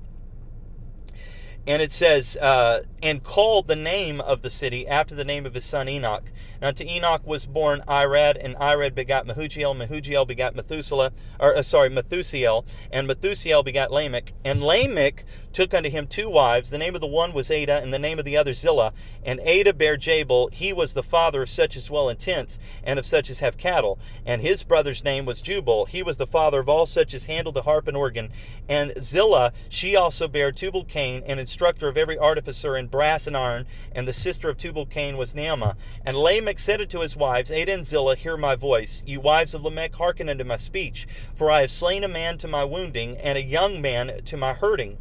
And 1.68 1.82
it 1.82 1.92
says, 1.92 2.38
uh, 2.38 2.84
and 3.02 3.24
called 3.24 3.68
the 3.68 3.76
name 3.76 4.22
of 4.22 4.42
the 4.42 4.50
city 4.50 4.88
after 4.88 5.16
the 5.16 5.24
name 5.24 5.46
of 5.46 5.54
his 5.54 5.66
son 5.66 5.88
Enoch. 5.90 6.24
Now 6.62 6.72
to 6.72 6.90
Enoch 6.90 7.26
was 7.26 7.46
born 7.46 7.82
Irad, 7.88 8.38
and 8.40 8.56
Irad 8.56 8.96
begot 8.96 9.28
Mehujael, 9.28 9.76
Mehujael 9.76 10.28
begot 10.28 10.56
Methuselah, 10.56 11.12
or 11.40 11.56
uh, 11.56 11.62
sorry, 11.62 11.90
Methusael, 11.90 12.66
and 12.92 13.08
Methusael 13.08 13.64
begot 13.64 13.92
Lamech. 13.92 14.34
And 14.44 14.64
Lamech 14.64 15.26
took 15.54 15.74
unto 15.74 15.90
him 15.90 16.08
two 16.08 16.30
wives. 16.30 16.70
The 16.70 16.78
name 16.78 16.96
of 16.96 17.02
the 17.02 17.08
one 17.08 17.34
was 17.34 17.52
Adah, 17.52 17.82
and 17.82 17.94
the 17.94 18.00
name 18.00 18.20
of 18.20 18.26
the 18.26 18.38
other 18.38 18.54
Zillah. 18.54 18.94
And 19.24 19.40
Adah 19.40 19.74
bare 19.74 19.98
Jabal. 19.98 20.50
He 20.52 20.74
was 20.74 20.94
the 20.94 21.04
father 21.04 21.44
of 21.44 21.50
such 21.50 21.76
as 21.76 21.86
dwell 21.88 22.10
in 22.10 22.18
tents, 22.18 22.58
and 22.84 22.98
of 22.98 23.06
such 23.06 23.30
as 23.30 23.40
have 23.40 23.58
cattle. 23.58 24.00
And 24.26 24.42
his 24.42 24.64
brother's 24.64 25.04
name 25.04 25.26
was 25.26 25.42
Jubal. 25.42 25.86
He 25.86 26.02
was 26.02 26.18
the 26.18 26.28
father 26.28 26.60
of 26.60 26.70
all 26.70 26.86
such 26.86 27.14
as 27.14 27.26
handle 27.26 27.54
the 27.54 27.64
harp 27.64 27.88
and 27.88 27.98
organ. 27.98 28.32
And 28.68 28.94
Zillah, 29.00 29.54
she 29.70 29.96
also 29.96 30.28
bare 30.28 30.52
Tubal 30.52 30.84
Cain, 30.84 31.24
an 31.28 31.38
instructor 31.56 31.88
of 31.88 31.96
every 31.96 32.20
artificer 32.20 32.76
in 32.76 32.88
brass 32.88 33.28
and 33.28 33.38
iron. 33.38 33.66
And 33.94 34.06
the 34.06 34.12
sister 34.12 34.50
of 34.50 34.58
Tubal 34.58 34.86
Cain 34.86 35.16
was 35.16 35.34
Naamah. 35.34 35.78
And 36.06 36.18
Lamech 36.18 36.60
said 36.60 36.82
unto 36.82 37.00
his 37.00 37.16
wives, 37.16 37.50
Adah 37.50 37.72
and 37.72 37.86
Zillah, 37.86 38.18
hear 38.18 38.36
my 38.36 38.58
voice. 38.58 39.02
You 39.06 39.22
wives 39.22 39.54
of 39.54 39.64
Lamech, 39.64 39.96
hearken 39.96 40.28
unto 40.28 40.44
my 40.44 40.58
speech. 40.58 41.08
For 41.34 41.50
I 41.50 41.62
have 41.62 41.72
slain 41.72 42.04
a 42.04 42.10
man 42.10 42.38
to 42.40 42.50
my 42.50 42.66
wounding, 42.66 43.18
and 43.18 43.38
a 43.38 43.42
young 43.42 43.82
man 43.82 44.20
to 44.26 44.36
my 44.36 44.54
hurting. 44.54 44.98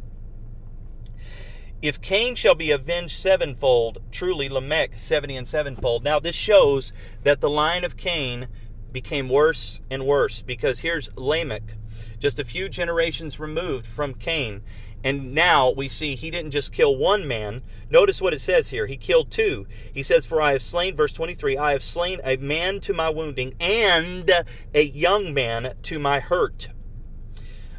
If 1.81 1.99
Cain 1.99 2.35
shall 2.35 2.55
be 2.55 2.71
avenged 2.71 3.17
sevenfold, 3.17 4.01
truly 4.09 4.47
Lamech 4.47 4.93
seventy 4.95 5.35
and 5.35 5.45
sevenfold. 5.45 6.05
Now, 6.05 6.21
this 6.21 6.35
shows 6.35 6.93
that 7.23 7.41
the 7.41 7.49
line 7.49 7.83
of 7.83 7.97
Cain 7.97 8.47
became 8.93 9.27
worse 9.27 9.81
and 9.91 10.05
worse 10.05 10.41
because 10.41 10.79
here's 10.79 11.09
Lamech, 11.17 11.75
just 12.17 12.39
a 12.39 12.45
few 12.45 12.69
generations 12.69 13.41
removed 13.41 13.85
from 13.85 14.13
Cain. 14.13 14.63
And 15.05 15.35
now 15.35 15.69
we 15.69 15.87
see 15.87 16.15
he 16.15 16.31
didn't 16.31 16.49
just 16.49 16.73
kill 16.73 16.97
one 16.97 17.27
man. 17.27 17.61
Notice 17.91 18.19
what 18.19 18.33
it 18.33 18.41
says 18.41 18.71
here. 18.71 18.87
He 18.87 18.97
killed 18.97 19.29
two. 19.29 19.67
He 19.93 20.01
says, 20.01 20.25
For 20.25 20.41
I 20.41 20.53
have 20.53 20.63
slain, 20.63 20.95
verse 20.95 21.13
23, 21.13 21.55
I 21.59 21.73
have 21.73 21.83
slain 21.83 22.19
a 22.23 22.37
man 22.37 22.79
to 22.79 22.93
my 22.93 23.11
wounding 23.11 23.53
and 23.59 24.31
a 24.73 24.81
young 24.83 25.31
man 25.31 25.75
to 25.83 25.99
my 25.99 26.19
hurt. 26.19 26.69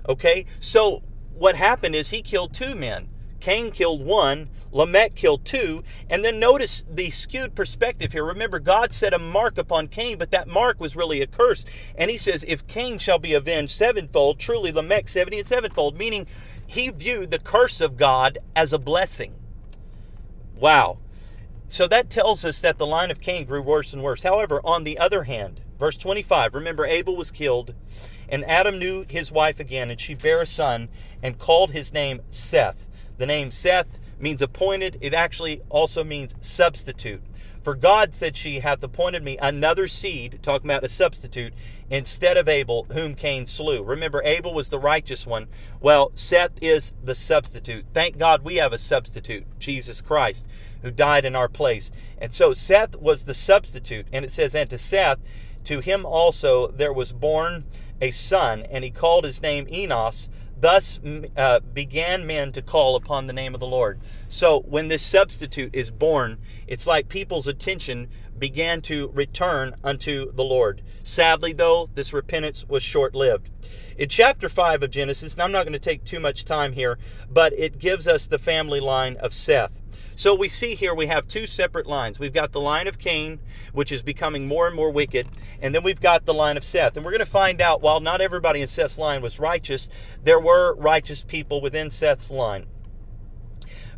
Okay, 0.08 0.46
so 0.60 1.02
what 1.34 1.56
happened 1.56 1.96
is 1.96 2.10
he 2.10 2.22
killed 2.22 2.54
two 2.54 2.76
men. 2.76 3.08
Cain 3.40 3.72
killed 3.72 4.06
one, 4.06 4.48
Lamech 4.70 5.16
killed 5.16 5.44
two, 5.44 5.82
and 6.08 6.24
then 6.24 6.38
notice 6.38 6.84
the 6.88 7.10
skewed 7.10 7.56
perspective 7.56 8.12
here. 8.12 8.24
Remember, 8.24 8.60
God 8.60 8.92
set 8.92 9.12
a 9.12 9.18
mark 9.18 9.58
upon 9.58 9.88
Cain, 9.88 10.16
but 10.16 10.30
that 10.30 10.46
mark 10.46 10.78
was 10.78 10.94
really 10.94 11.22
a 11.22 11.26
curse. 11.26 11.64
And 11.96 12.08
he 12.08 12.18
says, 12.18 12.44
If 12.46 12.68
Cain 12.68 12.98
shall 12.98 13.18
be 13.18 13.34
avenged 13.34 13.74
sevenfold, 13.74 14.38
truly 14.38 14.70
Lamech 14.70 15.08
seventy 15.08 15.40
and 15.40 15.48
sevenfold, 15.48 15.98
meaning 15.98 16.26
he 16.66 16.90
viewed 16.90 17.30
the 17.30 17.38
curse 17.38 17.80
of 17.80 17.96
God 17.96 18.38
as 18.54 18.72
a 18.72 18.78
blessing. 18.78 19.34
Wow. 20.56 20.98
So 21.68 21.86
that 21.88 22.10
tells 22.10 22.44
us 22.44 22.60
that 22.60 22.78
the 22.78 22.86
line 22.86 23.10
of 23.10 23.20
Cain 23.20 23.44
grew 23.44 23.62
worse 23.62 23.92
and 23.92 24.02
worse. 24.02 24.22
However, 24.22 24.60
on 24.64 24.84
the 24.84 24.98
other 24.98 25.24
hand, 25.24 25.60
verse 25.78 25.96
25, 25.96 26.54
remember 26.54 26.86
Abel 26.86 27.16
was 27.16 27.30
killed, 27.30 27.74
and 28.28 28.44
Adam 28.44 28.78
knew 28.78 29.04
his 29.08 29.32
wife 29.32 29.58
again, 29.60 29.90
and 29.90 30.00
she 30.00 30.14
bare 30.14 30.42
a 30.42 30.46
son, 30.46 30.88
and 31.22 31.38
called 31.38 31.72
his 31.72 31.92
name 31.92 32.20
Seth. 32.30 32.86
The 33.18 33.26
name 33.26 33.50
Seth 33.50 33.98
means 34.18 34.42
appointed. 34.42 34.98
It 35.00 35.14
actually 35.14 35.62
also 35.68 36.04
means 36.04 36.34
substitute. 36.40 37.22
For 37.66 37.74
God 37.74 38.14
said 38.14 38.36
she 38.36 38.60
hath 38.60 38.80
appointed 38.84 39.24
me 39.24 39.38
another 39.42 39.88
seed, 39.88 40.38
talking 40.40 40.70
about 40.70 40.84
a 40.84 40.88
substitute, 40.88 41.52
instead 41.90 42.36
of 42.36 42.48
Abel, 42.48 42.86
whom 42.92 43.16
Cain 43.16 43.44
slew. 43.44 43.82
Remember, 43.82 44.22
Abel 44.22 44.54
was 44.54 44.68
the 44.68 44.78
righteous 44.78 45.26
one. 45.26 45.48
Well, 45.80 46.12
Seth 46.14 46.62
is 46.62 46.92
the 47.02 47.16
substitute. 47.16 47.86
Thank 47.92 48.18
God 48.18 48.44
we 48.44 48.58
have 48.58 48.72
a 48.72 48.78
substitute, 48.78 49.46
Jesus 49.58 50.00
Christ, 50.00 50.46
who 50.82 50.92
died 50.92 51.24
in 51.24 51.34
our 51.34 51.48
place. 51.48 51.90
And 52.18 52.32
so 52.32 52.52
Seth 52.52 52.94
was 52.94 53.24
the 53.24 53.34
substitute. 53.34 54.06
And 54.12 54.24
it 54.24 54.30
says, 54.30 54.54
And 54.54 54.70
to 54.70 54.78
Seth, 54.78 55.18
to 55.64 55.80
him 55.80 56.06
also 56.06 56.68
there 56.68 56.92
was 56.92 57.10
born 57.10 57.64
a 58.00 58.12
son, 58.12 58.62
and 58.70 58.84
he 58.84 58.90
called 58.92 59.24
his 59.24 59.42
name 59.42 59.66
Enos 59.72 60.28
Thus 60.58 60.98
uh, 61.36 61.60
began 61.60 62.26
men 62.26 62.52
to 62.52 62.62
call 62.62 62.96
upon 62.96 63.26
the 63.26 63.32
name 63.32 63.52
of 63.54 63.60
the 63.60 63.66
Lord. 63.66 64.00
So 64.28 64.60
when 64.60 64.88
this 64.88 65.02
substitute 65.02 65.74
is 65.74 65.90
born, 65.90 66.38
it's 66.66 66.86
like 66.86 67.08
people's 67.08 67.46
attention 67.46 68.08
began 68.38 68.82
to 68.82 69.10
return 69.14 69.74
unto 69.82 70.32
the 70.32 70.44
Lord. 70.44 70.82
Sadly, 71.02 71.52
though, 71.52 71.88
this 71.94 72.12
repentance 72.12 72.64
was 72.68 72.82
short 72.82 73.14
lived. 73.14 73.50
In 73.96 74.08
chapter 74.08 74.48
5 74.48 74.82
of 74.82 74.90
Genesis, 74.90 75.34
and 75.34 75.42
I'm 75.42 75.52
not 75.52 75.64
going 75.64 75.72
to 75.72 75.78
take 75.78 76.04
too 76.04 76.20
much 76.20 76.44
time 76.44 76.72
here, 76.72 76.98
but 77.30 77.52
it 77.54 77.78
gives 77.78 78.06
us 78.06 78.26
the 78.26 78.38
family 78.38 78.80
line 78.80 79.16
of 79.16 79.32
Seth. 79.32 79.72
So 80.14 80.34
we 80.34 80.48
see 80.48 80.74
here 80.74 80.94
we 80.94 81.08
have 81.08 81.26
two 81.26 81.46
separate 81.46 81.86
lines. 81.86 82.18
We've 82.18 82.32
got 82.32 82.52
the 82.52 82.60
line 82.60 82.86
of 82.86 82.98
Cain, 82.98 83.38
which 83.74 83.92
is 83.92 84.02
becoming 84.02 84.48
more 84.48 84.66
and 84.66 84.74
more 84.74 84.90
wicked, 84.90 85.28
and 85.60 85.74
then 85.74 85.82
we've 85.82 86.00
got 86.00 86.24
the 86.24 86.32
line 86.32 86.56
of 86.56 86.64
Seth. 86.64 86.96
And 86.96 87.04
we're 87.04 87.12
going 87.12 87.18
to 87.18 87.26
find 87.26 87.60
out 87.60 87.82
while 87.82 88.00
not 88.00 88.22
everybody 88.22 88.62
in 88.62 88.66
Seth's 88.66 88.98
line 88.98 89.20
was 89.20 89.38
righteous, 89.38 89.90
there 90.24 90.40
were 90.40 90.74
righteous 90.76 91.22
people 91.22 91.60
within 91.60 91.90
Seth's 91.90 92.30
line. 92.30 92.64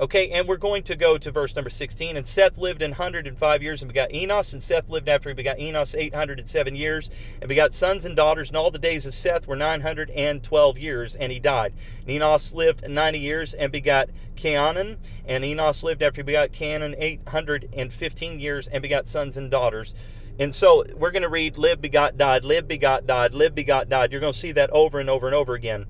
Okay, 0.00 0.30
and 0.30 0.46
we're 0.46 0.58
going 0.58 0.84
to 0.84 0.94
go 0.94 1.18
to 1.18 1.30
verse 1.32 1.56
number 1.56 1.70
16. 1.70 2.16
And 2.16 2.28
Seth 2.28 2.56
lived 2.56 2.82
in 2.82 2.92
105 2.92 3.62
years 3.64 3.82
and 3.82 3.88
begot 3.88 4.14
Enos. 4.14 4.52
And 4.52 4.62
Seth 4.62 4.88
lived 4.88 5.08
after 5.08 5.28
he 5.28 5.34
begot 5.34 5.58
Enos 5.58 5.92
807 5.92 6.76
years 6.76 7.10
and 7.40 7.48
begot 7.48 7.74
sons 7.74 8.06
and 8.06 8.14
daughters. 8.14 8.48
And 8.48 8.56
all 8.56 8.70
the 8.70 8.78
days 8.78 9.06
of 9.06 9.14
Seth 9.14 9.48
were 9.48 9.56
912 9.56 10.78
years, 10.78 11.16
and 11.16 11.32
he 11.32 11.40
died. 11.40 11.72
And 12.02 12.10
Enos 12.10 12.52
lived 12.52 12.88
90 12.88 13.18
years 13.18 13.54
and 13.54 13.72
begot 13.72 14.08
Cainan, 14.36 14.98
And 15.26 15.44
Enos 15.44 15.82
lived 15.82 16.00
after 16.04 16.20
he 16.20 16.26
begot 16.26 16.52
Cainan 16.52 16.94
815 16.96 18.38
years 18.38 18.68
and 18.68 18.80
begot 18.80 19.08
sons 19.08 19.36
and 19.36 19.50
daughters. 19.50 19.94
And 20.38 20.54
so 20.54 20.84
we're 20.94 21.10
going 21.10 21.22
to 21.22 21.28
read 21.28 21.58
live, 21.58 21.80
begot, 21.80 22.16
died, 22.16 22.44
live, 22.44 22.68
begot, 22.68 23.04
died, 23.04 23.34
live, 23.34 23.56
begot, 23.56 23.88
died. 23.88 24.12
You're 24.12 24.20
going 24.20 24.32
to 24.32 24.38
see 24.38 24.52
that 24.52 24.70
over 24.70 25.00
and 25.00 25.10
over 25.10 25.26
and 25.26 25.34
over 25.34 25.54
again. 25.54 25.86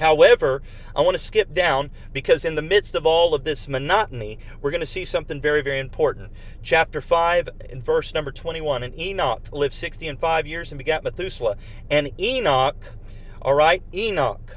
However, 0.00 0.62
I 0.96 1.02
want 1.02 1.14
to 1.14 1.22
skip 1.22 1.52
down 1.52 1.90
because 2.12 2.44
in 2.44 2.54
the 2.54 2.62
midst 2.62 2.94
of 2.94 3.04
all 3.06 3.34
of 3.34 3.44
this 3.44 3.68
monotony, 3.68 4.38
we're 4.60 4.70
going 4.70 4.80
to 4.80 4.86
see 4.86 5.04
something 5.04 5.40
very, 5.40 5.62
very 5.62 5.78
important. 5.78 6.32
Chapter 6.62 7.00
5, 7.00 7.50
and 7.70 7.84
verse 7.84 8.12
number 8.14 8.32
21. 8.32 8.82
And 8.82 8.98
Enoch 8.98 9.42
lived 9.52 9.74
60 9.74 10.08
and 10.08 10.18
5 10.18 10.46
years 10.46 10.72
and 10.72 10.78
begat 10.78 11.04
Methuselah. 11.04 11.56
And 11.90 12.10
Enoch, 12.18 12.94
all 13.42 13.54
right, 13.54 13.82
Enoch, 13.94 14.56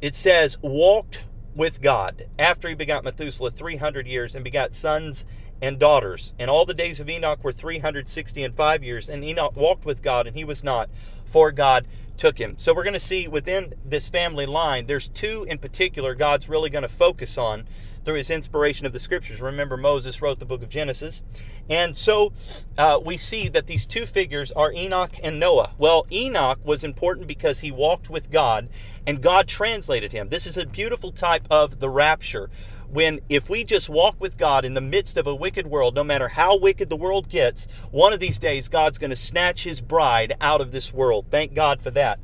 it 0.00 0.14
says, 0.14 0.58
walked 0.60 1.22
with 1.54 1.80
God 1.80 2.26
after 2.38 2.68
he 2.68 2.74
begot 2.74 3.04
Methuselah 3.04 3.50
300 3.50 4.06
years 4.06 4.34
and 4.34 4.44
begat 4.44 4.74
sons 4.74 5.24
and 5.60 5.78
daughters. 5.78 6.34
And 6.38 6.50
all 6.50 6.64
the 6.64 6.74
days 6.74 7.00
of 7.00 7.08
Enoch 7.08 7.42
were 7.42 7.52
360 7.52 8.44
and 8.44 8.56
5 8.56 8.84
years. 8.84 9.08
And 9.08 9.24
Enoch 9.24 9.56
walked 9.56 9.84
with 9.84 10.02
God, 10.02 10.26
and 10.26 10.36
he 10.36 10.44
was 10.44 10.62
not, 10.62 10.88
for 11.28 11.52
God 11.52 11.86
took 12.16 12.38
him. 12.38 12.54
So 12.58 12.74
we're 12.74 12.84
going 12.84 12.94
to 12.94 13.00
see 13.00 13.28
within 13.28 13.74
this 13.84 14.08
family 14.08 14.46
line, 14.46 14.86
there's 14.86 15.08
two 15.08 15.46
in 15.48 15.58
particular 15.58 16.14
God's 16.14 16.48
really 16.48 16.70
going 16.70 16.82
to 16.82 16.88
focus 16.88 17.38
on 17.38 17.66
through 18.04 18.16
his 18.16 18.30
inspiration 18.30 18.86
of 18.86 18.92
the 18.92 19.00
scriptures. 19.00 19.40
Remember, 19.40 19.76
Moses 19.76 20.22
wrote 20.22 20.38
the 20.38 20.46
book 20.46 20.62
of 20.62 20.68
Genesis. 20.68 21.22
And 21.68 21.96
so 21.96 22.32
uh, 22.78 22.98
we 23.04 23.18
see 23.18 23.48
that 23.48 23.66
these 23.66 23.86
two 23.86 24.06
figures 24.06 24.50
are 24.52 24.72
Enoch 24.72 25.16
and 25.22 25.38
Noah. 25.38 25.74
Well, 25.76 26.06
Enoch 26.10 26.58
was 26.64 26.84
important 26.84 27.26
because 27.26 27.60
he 27.60 27.70
walked 27.70 28.08
with 28.08 28.30
God 28.30 28.68
and 29.06 29.22
God 29.22 29.46
translated 29.46 30.12
him. 30.12 30.30
This 30.30 30.46
is 30.46 30.56
a 30.56 30.64
beautiful 30.64 31.12
type 31.12 31.46
of 31.50 31.80
the 31.80 31.90
rapture. 31.90 32.48
When, 32.90 33.20
if 33.28 33.50
we 33.50 33.64
just 33.64 33.88
walk 33.88 34.16
with 34.18 34.38
God 34.38 34.64
in 34.64 34.74
the 34.74 34.80
midst 34.80 35.16
of 35.18 35.26
a 35.26 35.34
wicked 35.34 35.66
world, 35.66 35.94
no 35.94 36.04
matter 36.04 36.28
how 36.28 36.56
wicked 36.56 36.88
the 36.88 36.96
world 36.96 37.28
gets, 37.28 37.66
one 37.90 38.12
of 38.12 38.20
these 38.20 38.38
days 38.38 38.68
God's 38.68 38.98
going 38.98 39.10
to 39.10 39.16
snatch 39.16 39.64
his 39.64 39.80
bride 39.80 40.34
out 40.40 40.60
of 40.60 40.72
this 40.72 40.92
world. 40.92 41.26
Thank 41.30 41.54
God 41.54 41.82
for 41.82 41.90
that. 41.90 42.18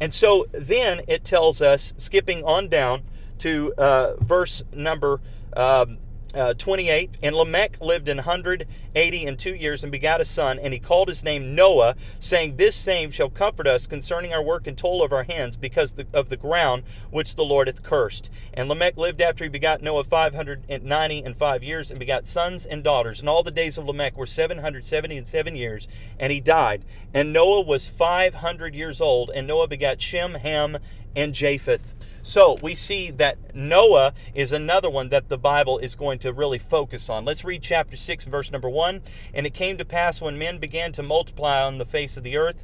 And 0.00 0.12
so 0.12 0.46
then 0.52 1.02
it 1.06 1.24
tells 1.24 1.62
us, 1.62 1.92
skipping 1.96 2.42
on 2.44 2.68
down, 2.68 3.02
to 3.38 3.72
uh, 3.78 4.16
verse 4.16 4.62
number 4.72 5.20
um, 5.56 5.98
uh, 6.34 6.54
28 6.54 7.18
and 7.22 7.34
lamech 7.34 7.76
lived 7.80 8.08
in 8.08 8.18
180 8.18 9.26
and 9.26 9.38
two 9.38 9.54
years 9.54 9.82
and 9.82 9.90
begat 9.90 10.20
a 10.20 10.24
son 10.24 10.58
and 10.58 10.72
he 10.72 10.78
called 10.78 11.08
his 11.08 11.24
name 11.24 11.54
noah 11.54 11.94
saying 12.18 12.56
this 12.56 12.76
same 12.76 13.10
shall 13.10 13.30
comfort 13.30 13.66
us 13.66 13.86
concerning 13.86 14.32
our 14.32 14.42
work 14.42 14.66
and 14.66 14.78
toil 14.78 15.02
of 15.02 15.12
our 15.12 15.24
hands 15.24 15.56
because 15.56 15.94
of 16.12 16.28
the 16.28 16.36
ground 16.36 16.82
which 17.10 17.34
the 17.34 17.44
lord 17.44 17.66
hath 17.66 17.82
cursed. 17.82 18.30
And 18.54 18.68
lamech 18.68 18.96
lived 18.96 19.20
after 19.20 19.44
he 19.44 19.50
begat 19.50 19.82
noah 19.82 20.04
590 20.04 21.24
and 21.24 21.36
five 21.36 21.62
years 21.62 21.90
and 21.90 21.98
begat 21.98 22.28
sons 22.28 22.64
and 22.64 22.84
daughters. 22.84 23.20
And 23.20 23.28
all 23.28 23.42
the 23.42 23.50
days 23.50 23.76
of 23.76 23.86
lamech 23.86 24.16
were 24.16 24.26
770 24.26 25.16
and 25.16 25.28
seven 25.28 25.56
years 25.56 25.88
and 26.18 26.32
he 26.32 26.40
died. 26.40 26.84
And 27.12 27.32
noah 27.32 27.62
was 27.62 27.88
500 27.88 28.74
years 28.74 29.00
old 29.00 29.30
and 29.34 29.46
noah 29.46 29.68
begat 29.68 30.00
shem 30.00 30.34
ham 30.34 30.78
and 31.16 31.34
japheth 31.34 31.94
so 32.30 32.56
we 32.62 32.76
see 32.76 33.10
that 33.10 33.56
Noah 33.56 34.14
is 34.36 34.52
another 34.52 34.88
one 34.88 35.08
that 35.08 35.28
the 35.28 35.36
Bible 35.36 35.78
is 35.78 35.96
going 35.96 36.20
to 36.20 36.32
really 36.32 36.60
focus 36.60 37.10
on. 37.10 37.24
Let's 37.24 37.44
read 37.44 37.60
chapter 37.60 37.96
6, 37.96 38.26
verse 38.26 38.52
number 38.52 38.70
1. 38.70 39.02
And 39.34 39.46
it 39.46 39.52
came 39.52 39.76
to 39.78 39.84
pass 39.84 40.20
when 40.20 40.38
men 40.38 40.58
began 40.58 40.92
to 40.92 41.02
multiply 41.02 41.60
on 41.60 41.78
the 41.78 41.84
face 41.84 42.16
of 42.16 42.22
the 42.22 42.36
earth, 42.36 42.62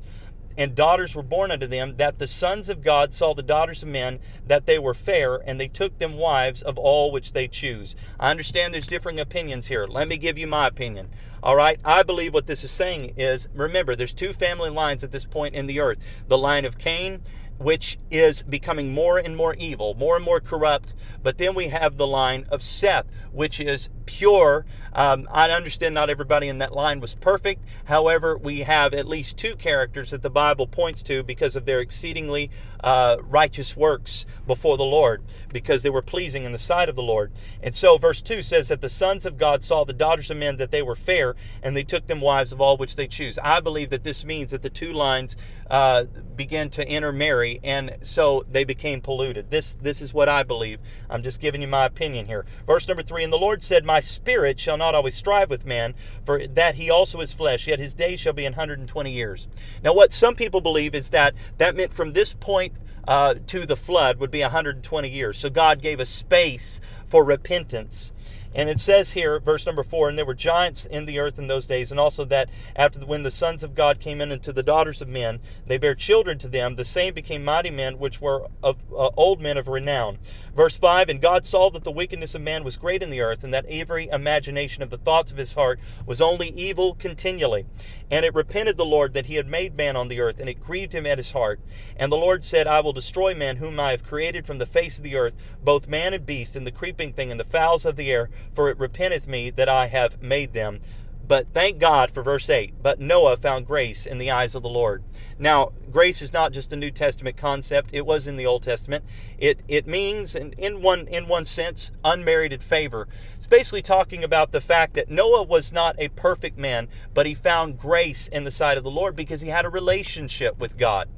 and 0.57 0.77
daughters 0.77 1.17
were 1.17 1.23
born 1.25 1.51
unto 1.51 1.67
them, 1.67 1.97
that 1.97 2.21
the 2.21 2.29
sons 2.29 2.69
of 2.69 2.81
God 2.81 3.13
saw 3.13 3.35
the 3.35 3.43
daughters 3.43 3.83
of 3.83 3.89
men, 3.89 4.21
that 4.47 4.67
they 4.67 4.79
were 4.79 4.95
fair, 4.95 5.43
and 5.45 5.59
they 5.59 5.67
took 5.67 5.99
them 5.99 6.15
wives 6.15 6.63
of 6.63 6.79
all 6.79 7.11
which 7.11 7.33
they 7.33 7.49
choose. 7.49 7.97
I 8.21 8.31
understand 8.31 8.73
there's 8.73 8.87
differing 8.87 9.19
opinions 9.19 9.67
here. 9.67 9.89
Let 9.89 10.07
me 10.07 10.17
give 10.17 10.39
you 10.39 10.47
my 10.47 10.69
opinion. 10.69 11.09
All 11.43 11.57
right, 11.57 11.81
I 11.85 12.05
believe 12.05 12.33
what 12.33 12.47
this 12.47 12.63
is 12.63 12.71
saying 12.71 13.15
is 13.17 13.49
remember, 13.53 13.97
there's 13.97 14.15
two 14.15 14.33
family 14.33 14.71
lines 14.71 15.03
at 15.03 15.11
this 15.11 15.25
point 15.25 15.57
in 15.57 15.67
the 15.67 15.81
earth 15.81 16.25
the 16.29 16.39
line 16.39 16.65
of 16.65 16.79
Cain 16.79 17.21
which 17.59 17.99
is 18.11 18.43
becoming 18.43 18.93
more 18.93 19.19
and 19.19 19.37
more 19.37 19.55
evil, 19.55 19.95
more 19.95 20.17
and 20.17 20.25
more 20.25 20.41
corrupt. 20.41 20.95
But 21.23 21.39
then 21.39 21.55
we 21.55 21.69
have 21.69 21.97
the 21.97 22.07
line 22.07 22.47
of 22.51 22.63
Seth, 22.63 23.07
which 23.33 23.61
is 23.61 23.89
pure. 24.07 24.65
Um, 24.93 25.29
I 25.31 25.51
understand 25.51 25.95
not 25.95 26.11
everybody 26.11 26.49
in 26.49 26.59
that 26.59 26.73
line 26.73 27.01
was 27.01 27.15
perfect. 27.15 27.63
However, 27.87 28.37
we 28.37 28.61
have 28.61 28.95
at 28.95 29.07
least 29.07 29.37
two 29.37 29.57
characters 29.57 30.11
that 30.11 30.23
the 30.23 30.31
Bible 30.31 30.67
points 30.67 31.03
to 31.05 31.23
because 31.23 31.57
of 31.57 31.67
their 31.67 31.81
exceedingly 31.81 32.51
uh, 32.83 33.17
righteous 33.23 33.77
works 33.77 34.25
before 34.47 34.77
the 34.77 34.85
Lord, 34.85 35.23
because 35.53 35.83
they 35.83 35.91
were 35.91 36.03
pleasing 36.03 36.45
in 36.45 36.53
the 36.53 36.59
sight 36.59 36.89
of 36.89 36.97
the 36.97 37.03
Lord. 37.03 37.33
And 37.63 37.75
so, 37.75 37.99
verse 37.99 38.23
2 38.23 38.43
says 38.43 38.69
that 38.69 38.81
the 38.81 38.89
sons 38.89 39.27
of 39.27 39.37
God 39.37 39.65
saw 39.65 39.85
the 39.85 39.93
daughters 39.93 40.31
of 40.31 40.37
men 40.37 40.57
that 40.59 40.71
they 40.71 40.83
were 40.83 40.97
fair, 40.97 41.35
and 41.63 41.77
they 41.77 41.85
took 41.85 42.07
them 42.07 42.21
wives 42.21 42.53
of 42.53 42.61
all 42.61 42.77
which 42.77 42.97
they 42.97 43.09
choose. 43.09 43.39
I 43.43 43.61
believe 43.61 43.91
that 43.91 44.05
this 44.05 44.25
means 44.25 44.53
that 44.53 44.63
the 44.63 44.71
two 44.71 44.93
lines 44.93 45.37
uh, 45.71 46.05
began 46.37 46.71
to 46.71 46.89
intermarry, 46.89 47.61
and 47.65 47.97
so 48.03 48.45
they 48.51 48.65
became 48.65 49.01
polluted. 49.01 49.51
This, 49.51 49.77
this 49.81 50.01
is 50.01 50.15
what 50.15 50.29
I 50.29 50.43
believe. 50.43 50.79
I'm 51.09 51.23
just 51.23 51.41
giving 51.41 51.63
you 51.63 51.69
my 51.69 51.87
opinion 51.87 52.27
here. 52.27 52.45
Verse 52.67 52.87
number 52.87 53.03
3 53.03 53.25
And 53.25 53.33
the 53.33 53.39
Lord 53.39 53.63
said, 53.63 53.85
My 53.85 54.01
spirit 54.01 54.61
shall 54.61 54.77
not 54.77 54.95
always 54.95 55.17
strive 55.17 55.51
with 55.51 55.67
man, 55.67 55.95
for 56.25 56.47
that 56.47 56.77
he 56.77 56.91
also 56.91 57.21
is 57.21 57.33
flesh, 57.33 57.67
yet 57.67 57.79
his 57.79 57.95
days 57.95 58.21
shall 58.21 58.33
be 58.33 58.45
120 58.45 59.11
years. 59.11 59.49
Now, 59.83 59.95
what 59.95 60.13
some 60.13 60.35
people 60.35 60.61
believe 60.61 60.95
is 60.95 61.11
that 61.11 61.35
that 61.59 61.77
meant 61.77 61.93
from 61.93 62.13
this 62.13 62.35
point 62.35 62.75
uh, 63.07 63.35
to 63.47 63.67
the 63.67 63.77
flood 63.77 64.19
would 64.19 64.31
be 64.31 64.41
120 64.41 65.09
years. 65.09 65.39
So 65.39 65.51
God 65.51 65.81
gave 65.81 66.01
a 66.01 66.07
space 66.07 66.81
for 67.07 67.25
repentance. 67.25 68.13
And 68.57 68.71
it 68.71 68.81
says 68.81 69.13
here, 69.13 69.39
verse 69.39 69.67
number 69.67 69.83
four, 69.83 70.09
and 70.09 70.17
there 70.17 70.25
were 70.25 70.35
giants 70.35 70.87
in 70.87 71.05
the 71.05 71.19
earth 71.19 71.39
in 71.39 71.47
those 71.47 71.67
days, 71.67 71.91
and 71.91 72.01
also 72.01 72.25
that 72.25 72.49
after 72.75 72.99
the, 72.99 73.05
when 73.05 73.23
the 73.23 73.31
sons 73.31 73.63
of 73.63 73.75
God 73.75 74.01
came 74.01 74.23
in 74.23 74.33
unto 74.33 74.51
the 74.51 74.63
daughters 74.63 75.03
of 75.03 75.09
men, 75.09 75.41
they 75.67 75.77
bare 75.77 75.95
children 75.95 76.39
to 76.39 76.49
them. 76.49 76.77
The 76.77 76.85
same 76.85 77.13
became 77.13 77.45
mighty 77.45 77.71
men, 77.71 77.99
which 77.99 78.19
were 78.21 78.49
of 78.63 78.79
uh, 78.91 79.11
old 79.15 79.43
men 79.43 79.59
of 79.59 79.69
renown. 79.69 80.17
Verse 80.55 80.79
five, 80.79 81.11
and 81.11 81.21
God 81.21 81.45
saw 81.45 81.69
that 81.69 81.85
the 81.85 81.91
wickedness 81.91 82.35
of 82.35 82.41
man 82.41 82.65
was 82.65 82.79
great 82.79 83.03
in 83.03 83.11
the 83.11 83.21
earth, 83.21 83.45
and 83.45 83.53
that 83.53 83.67
every 83.69 84.09
imagination 84.09 84.83
of 84.83 84.89
the 84.89 84.97
thoughts 84.97 85.31
of 85.31 85.37
his 85.37 85.53
heart 85.53 85.79
was 86.07 86.23
only 86.23 86.49
evil 86.49 86.95
continually. 86.95 87.67
And 88.11 88.25
it 88.25 88.35
repented 88.35 88.79
the 88.79 88.87
Lord 88.87 89.13
that 89.15 89.27
he 89.27 89.35
had 89.35 89.49
made 89.49 89.77
man 89.77 89.97
on 89.97 90.09
the 90.09 90.21
earth, 90.21 90.41
and 90.41 90.49
it 90.49 90.63
grieved 90.63 90.95
him 90.95 91.05
at 91.05 91.19
his 91.19 91.33
heart. 91.33 91.61
And 91.97 92.11
the 92.11 92.17
Lord 92.17 92.43
said, 92.45 92.67
I 92.67 92.81
will 92.81 92.93
destroy 92.95 93.35
man 93.35 93.57
whom 93.57 93.79
I 93.79 93.91
have 93.91 94.05
created 94.05 94.47
from 94.47 94.59
the 94.59 94.65
face 94.65 94.97
of 94.97 95.05
the 95.05 95.17
earth, 95.17 95.35
both 95.63 95.89
man 95.89 96.15
and 96.15 96.25
beast, 96.25 96.57
and 96.57 96.67
the 96.67 96.71
creeping 96.71 97.13
thing, 97.13 97.31
and 97.31 97.39
the 97.39 97.45
fowls 97.45 97.85
of 97.85 97.97
the 97.97 98.11
air 98.11 98.31
for 98.53 98.71
it 98.71 98.79
repenteth 98.79 99.27
me 99.27 99.51
that 99.51 99.69
I 99.69 99.87
have 99.87 100.23
made 100.23 100.53
them. 100.53 100.81
But 101.29 101.49
thank 101.53 101.79
God 101.79 102.13
for 102.13 102.23
verse 102.23 102.49
8. 102.49 102.75
But 102.83 103.01
Noah 103.01 103.37
found 103.37 103.67
grace 103.67 104.07
in 104.07 104.19
the 104.19 104.31
eyes 104.31 104.55
of 104.55 104.63
the 104.63 104.69
Lord. 104.69 105.03
Now, 105.39 105.73
grace 105.91 106.23
is 106.23 106.33
not 106.33 106.53
just 106.53 106.73
a 106.73 106.77
New 106.77 106.93
Testament 106.93 107.37
concept, 107.37 107.91
it 107.93 108.07
was 108.07 108.29
in 108.29 108.37
the 108.37 108.47
Old 108.47 108.63
Testament. 108.63 109.05
It, 109.37 109.59
it 109.67 109.89
means, 109.89 110.37
in, 110.37 110.53
in, 110.53 110.83
one, 110.83 111.09
in 111.09 111.27
one 111.27 111.45
sense, 111.45 111.91
unmerited 112.05 112.63
favor. 112.63 113.09
It's 113.37 113.47
basically 113.49 113.83
talking 113.83 114.23
about 114.23 114.53
the 114.53 114.61
fact 114.61 114.95
that 114.95 115.11
Noah 115.11 115.43
was 115.43 115.73
not 115.73 115.97
a 115.99 116.09
perfect 116.09 116.59
man, 116.59 116.89
but 117.13 117.27
he 117.27 117.35
found 117.35 117.79
grace 117.79 118.29
in 118.29 118.45
the 118.45 118.53
sight 118.53 118.79
of 118.79 118.85
the 118.85 118.91
Lord 118.91 119.17
because 119.17 119.41
he 119.41 119.49
had 119.49 119.65
a 119.65 119.71
relationship 119.71 120.59
with 120.59 120.79
God. 120.79 121.09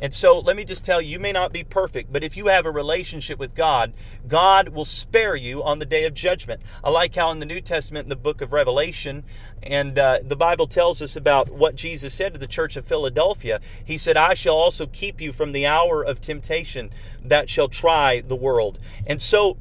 And 0.00 0.14
so 0.14 0.38
let 0.38 0.56
me 0.56 0.64
just 0.64 0.82
tell 0.82 1.00
you, 1.00 1.10
you 1.10 1.20
may 1.20 1.32
not 1.32 1.52
be 1.52 1.62
perfect, 1.62 2.12
but 2.12 2.24
if 2.24 2.36
you 2.36 2.46
have 2.46 2.64
a 2.64 2.70
relationship 2.70 3.38
with 3.38 3.54
God, 3.54 3.92
God 4.26 4.70
will 4.70 4.86
spare 4.86 5.36
you 5.36 5.62
on 5.62 5.78
the 5.78 5.84
day 5.84 6.04
of 6.06 6.14
judgment. 6.14 6.62
I 6.82 6.90
like 6.90 7.14
how 7.14 7.30
in 7.30 7.38
the 7.38 7.46
New 7.46 7.60
Testament, 7.60 8.06
in 8.06 8.08
the 8.08 8.16
book 8.16 8.40
of 8.40 8.52
Revelation, 8.52 9.24
and 9.62 9.98
uh, 9.98 10.20
the 10.22 10.36
Bible 10.36 10.66
tells 10.66 11.02
us 11.02 11.16
about 11.16 11.50
what 11.50 11.74
Jesus 11.74 12.14
said 12.14 12.32
to 12.32 12.38
the 12.38 12.46
church 12.46 12.76
of 12.76 12.86
Philadelphia. 12.86 13.60
He 13.84 13.98
said, 13.98 14.16
I 14.16 14.32
shall 14.34 14.56
also 14.56 14.86
keep 14.86 15.20
you 15.20 15.32
from 15.32 15.52
the 15.52 15.66
hour 15.66 16.02
of 16.02 16.20
temptation 16.20 16.90
that 17.22 17.50
shall 17.50 17.68
try 17.68 18.22
the 18.26 18.36
world. 18.36 18.78
And 19.06 19.20
so 19.20 19.58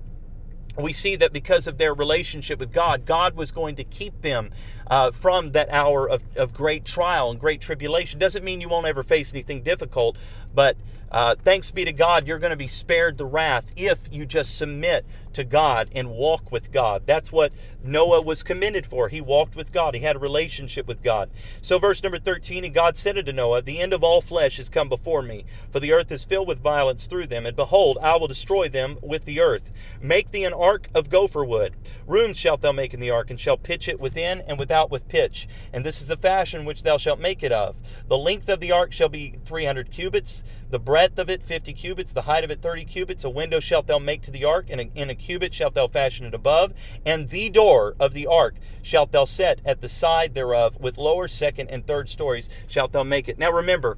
we 0.83 0.93
see 0.93 1.15
that 1.17 1.33
because 1.33 1.67
of 1.67 1.77
their 1.77 1.93
relationship 1.93 2.59
with 2.59 2.71
God, 2.71 3.05
God 3.05 3.35
was 3.35 3.51
going 3.51 3.75
to 3.75 3.83
keep 3.83 4.21
them 4.21 4.51
uh, 4.87 5.11
from 5.11 5.51
that 5.51 5.69
hour 5.69 6.09
of, 6.09 6.23
of 6.35 6.53
great 6.53 6.85
trial 6.85 7.29
and 7.31 7.39
great 7.39 7.61
tribulation. 7.61 8.19
Doesn't 8.19 8.43
mean 8.43 8.61
you 8.61 8.69
won't 8.69 8.87
ever 8.87 9.03
face 9.03 9.33
anything 9.33 9.61
difficult, 9.63 10.17
but 10.53 10.77
uh, 11.11 11.35
thanks 11.43 11.71
be 11.71 11.85
to 11.85 11.91
God, 11.91 12.27
you're 12.27 12.39
going 12.39 12.51
to 12.51 12.57
be 12.57 12.67
spared 12.67 13.17
the 13.17 13.25
wrath 13.25 13.71
if 13.75 14.07
you 14.11 14.25
just 14.25 14.57
submit 14.57 15.05
to 15.33 15.43
God 15.43 15.89
and 15.93 16.09
walk 16.09 16.51
with 16.51 16.71
God. 16.71 17.03
That's 17.05 17.31
what 17.31 17.53
Noah 17.83 18.21
was 18.21 18.43
commended 18.43 18.85
for. 18.85 19.09
He 19.09 19.21
walked 19.21 19.55
with 19.55 19.71
God, 19.71 19.95
he 19.95 20.01
had 20.01 20.15
a 20.15 20.19
relationship 20.19 20.87
with 20.87 21.01
God. 21.01 21.29
So, 21.61 21.79
verse 21.79 22.03
number 22.03 22.19
13 22.19 22.65
And 22.65 22.73
God 22.73 22.97
said 22.97 23.17
unto 23.17 23.31
Noah, 23.31 23.61
The 23.61 23.79
end 23.79 23.93
of 23.93 24.03
all 24.03 24.21
flesh 24.21 24.59
is 24.59 24.69
come 24.69 24.89
before 24.89 25.21
me, 25.21 25.45
for 25.71 25.79
the 25.79 25.93
earth 25.93 26.11
is 26.11 26.25
filled 26.25 26.47
with 26.47 26.59
violence 26.59 27.07
through 27.07 27.27
them. 27.27 27.45
And 27.45 27.55
behold, 27.55 27.97
I 28.01 28.17
will 28.17 28.27
destroy 28.27 28.67
them 28.67 28.97
with 29.01 29.25
the 29.25 29.39
earth. 29.39 29.71
Make 30.01 30.31
thee 30.31 30.43
an 30.43 30.53
ark 30.53 30.89
of 30.93 31.09
gopher 31.09 31.45
wood. 31.45 31.73
Rooms 32.07 32.37
shalt 32.37 32.61
thou 32.61 32.71
make 32.71 32.93
in 32.93 32.99
the 32.99 33.11
ark, 33.11 33.29
and 33.29 33.39
shalt 33.39 33.63
pitch 33.63 33.87
it 33.87 33.99
within 33.99 34.41
and 34.41 34.59
without 34.59 34.91
with 34.91 35.07
pitch. 35.07 35.47
And 35.71 35.85
this 35.85 36.01
is 36.01 36.07
the 36.07 36.17
fashion 36.17 36.65
which 36.65 36.83
thou 36.83 36.97
shalt 36.97 37.19
make 37.19 37.43
it 37.43 37.51
of. 37.51 37.75
The 38.07 38.17
length 38.17 38.49
of 38.49 38.59
the 38.59 38.71
ark 38.71 38.91
shall 38.91 39.09
be 39.09 39.35
300 39.45 39.91
cubits, 39.91 40.43
the 40.69 40.79
breadth 40.79 40.98
of 41.17 41.29
it 41.29 41.43
50 41.43 41.73
cubits, 41.73 42.13
the 42.13 42.23
height 42.23 42.43
of 42.43 42.51
it 42.51 42.61
30 42.61 42.85
cubits. 42.85 43.23
A 43.23 43.29
window 43.29 43.59
shalt 43.59 43.87
thou 43.87 43.99
make 43.99 44.21
to 44.23 44.31
the 44.31 44.45
ark, 44.45 44.67
and 44.69 44.91
in 44.95 45.09
a 45.09 45.15
cubit 45.15 45.53
shalt 45.53 45.73
thou 45.73 45.87
fashion 45.87 46.25
it 46.25 46.33
above. 46.33 46.73
And 47.05 47.29
the 47.29 47.49
door 47.49 47.95
of 47.99 48.13
the 48.13 48.27
ark 48.27 48.55
shalt 48.81 49.11
thou 49.11 49.25
set 49.25 49.61
at 49.65 49.81
the 49.81 49.89
side 49.89 50.33
thereof, 50.33 50.77
with 50.79 50.97
lower, 50.97 51.27
second, 51.27 51.69
and 51.69 51.85
third 51.85 52.09
stories 52.09 52.49
shalt 52.67 52.91
thou 52.91 53.03
make 53.03 53.27
it. 53.29 53.39
Now 53.39 53.51
remember, 53.51 53.97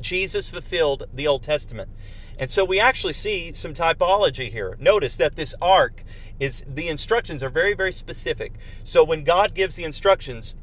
Jesus 0.00 0.50
fulfilled 0.50 1.04
the 1.12 1.26
Old 1.26 1.42
Testament. 1.42 1.90
And 2.38 2.50
so 2.50 2.64
we 2.64 2.78
actually 2.78 3.14
see 3.14 3.52
some 3.52 3.72
typology 3.72 4.50
here. 4.50 4.76
Notice 4.78 5.16
that 5.16 5.36
this 5.36 5.54
ark 5.60 6.04
is 6.38 6.62
the 6.68 6.88
instructions 6.88 7.42
are 7.42 7.48
very 7.48 7.74
very 7.74 7.92
specific. 7.92 8.52
So 8.84 9.02
when 9.02 9.24
God 9.24 9.54
gives 9.54 9.74
the 9.74 9.84
instructions, 9.84 10.54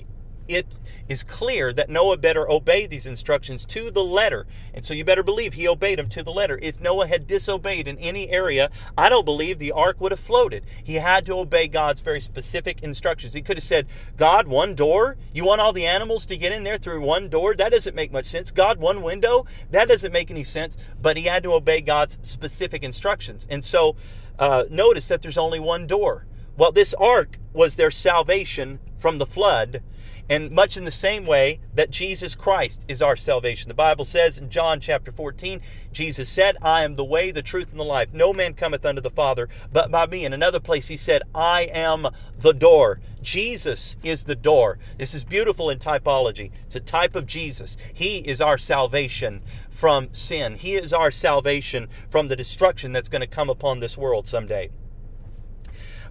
it 0.48 0.80
is 1.08 1.24
clear 1.24 1.74
that 1.74 1.90
Noah 1.90 2.18
better 2.18 2.50
obey 2.50 2.86
these 2.86 3.06
instructions 3.06 3.66
to 3.66 3.92
the 3.92 4.04
letter. 4.04 4.46
And 4.74 4.86
so 4.86 4.94
you 4.94 5.06
better 5.06 5.24
believe 5.24 5.54
he 5.54 5.68
obeyed 5.68 6.00
them 6.00 6.10
to 6.10 6.24
the 6.24 6.32
letter. 6.32 6.60
If 6.62 6.80
Noah 6.80 7.08
had 7.08 7.28
disobeyed 7.28 7.88
in 7.88 7.98
any 7.98 8.30
area, 8.30 8.70
I 8.98 9.10
don't 9.10 9.26
believe 9.26 9.60
the 9.60 9.72
ark 9.72 10.00
would 10.00 10.12
have 10.12 10.20
floated. 10.20 10.66
He 10.84 10.96
had 10.96 11.26
to 11.26 11.36
obey 11.36 11.68
God's 11.68 12.02
very 12.02 12.22
specific 12.22 12.82
instructions. 12.82 13.34
He 13.34 13.42
could 13.42 13.58
have 13.58 13.64
said, 13.64 13.88
God, 14.18 14.48
one 14.48 14.76
door? 14.76 15.18
You 15.34 15.46
want 15.46 15.62
all 15.62 15.74
the 15.74 15.86
animals 15.86 16.26
to 16.28 16.38
get 16.38 16.52
in 16.52 16.64
there 16.64 16.78
through 16.78 17.02
one 17.02 17.30
door? 17.30 17.56
That 17.56 17.72
doesn't 17.72 17.96
make 17.96 18.12
much 18.12 18.26
sense. 18.26 18.52
God, 18.52 18.80
one 18.80 19.02
window? 19.02 19.46
That 19.72 19.88
doesn't 19.88 20.12
make 20.12 20.32
any 20.32 20.44
sense. 20.44 20.78
But 21.02 21.18
he 21.18 21.24
had 21.24 21.44
to 21.44 21.54
obey 21.54 21.82
God's 21.82 22.18
specific 22.22 22.84
instructions. 22.84 23.48
And 23.50 23.64
so 23.64 23.96
uh, 24.40 24.66
notice 24.70 25.08
that 25.08 25.22
there's 25.22 25.38
only 25.38 25.60
one 25.60 25.88
door. 25.88 26.26
Well, 26.56 26.72
this 26.72 26.94
ark 26.94 27.40
was 27.52 27.76
their 27.76 27.92
salvation 27.92 28.80
from 28.98 29.18
the 29.18 29.26
flood 29.26 29.82
and 30.30 30.52
much 30.52 30.78
in 30.78 30.86
the 30.86 30.92
same 30.92 31.26
way 31.26 31.60
that 31.76 31.92
Jesus 31.92 32.36
Christ 32.36 32.86
is 32.88 33.02
our 33.02 33.16
salvation. 33.16 33.68
The 33.68 33.74
Bible 33.74 34.06
says 34.06 34.38
in 34.38 34.50
John 34.50 34.80
chapter 34.80 35.12
14, 35.12 35.60
Jesus 35.92 36.30
said, 36.30 36.56
I 36.62 36.84
am 36.84 36.96
the 36.96 37.04
way, 37.04 37.32
the 37.32 37.42
truth, 37.42 37.72
and 37.72 37.80
the 37.80 37.86
life. 37.86 38.14
No 38.14 38.34
man 38.34 38.54
cometh 38.54 38.86
unto 38.86 39.02
the 39.02 39.10
Father 39.10 39.50
but 39.72 39.92
by 39.92 40.06
me. 40.06 40.26
In 40.26 40.34
another 40.34 40.60
place, 40.60 40.88
he 40.88 40.98
said, 40.98 41.24
I 41.36 41.64
am 41.74 42.08
the 42.40 42.54
door. 42.54 43.02
Jesus 43.22 43.96
is 44.04 44.24
the 44.24 44.36
door. 44.36 44.80
This 44.98 45.14
is 45.14 45.24
beautiful 45.24 45.70
in 45.70 45.80
typology. 45.80 46.52
It's 46.66 46.76
a 46.76 46.80
type 46.80 47.16
of 47.16 47.26
Jesus. 47.26 47.76
He 47.94 48.20
is 48.20 48.42
our 48.42 48.58
salvation 48.58 49.42
from 49.70 50.14
sin, 50.14 50.56
He 50.56 50.76
is 50.76 50.94
our 50.94 51.12
salvation 51.12 51.90
from 52.10 52.28
the 52.28 52.36
destruction 52.36 52.92
that's 52.92 53.10
going 53.10 53.22
to 53.22 53.28
come 53.28 53.50
upon 53.50 53.80
this 53.80 53.98
world 53.98 54.28
someday. 54.28 54.70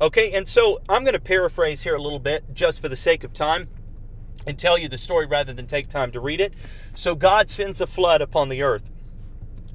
Okay, 0.00 0.32
and 0.32 0.48
so 0.48 0.80
I'm 0.88 1.04
going 1.04 1.14
to 1.14 1.20
paraphrase 1.20 1.82
here 1.82 1.94
a 1.94 2.02
little 2.02 2.18
bit 2.18 2.52
just 2.52 2.80
for 2.80 2.88
the 2.88 2.96
sake 2.96 3.22
of 3.22 3.32
time 3.32 3.68
and 4.46 4.58
tell 4.58 4.78
you 4.78 4.88
the 4.88 4.98
story 4.98 5.26
rather 5.26 5.52
than 5.52 5.66
take 5.66 5.88
time 5.88 6.10
to 6.12 6.20
read 6.20 6.40
it. 6.40 6.54
So 6.94 7.14
God 7.14 7.50
sends 7.50 7.80
a 7.80 7.86
flood 7.86 8.20
upon 8.20 8.48
the 8.48 8.62
earth. 8.62 8.90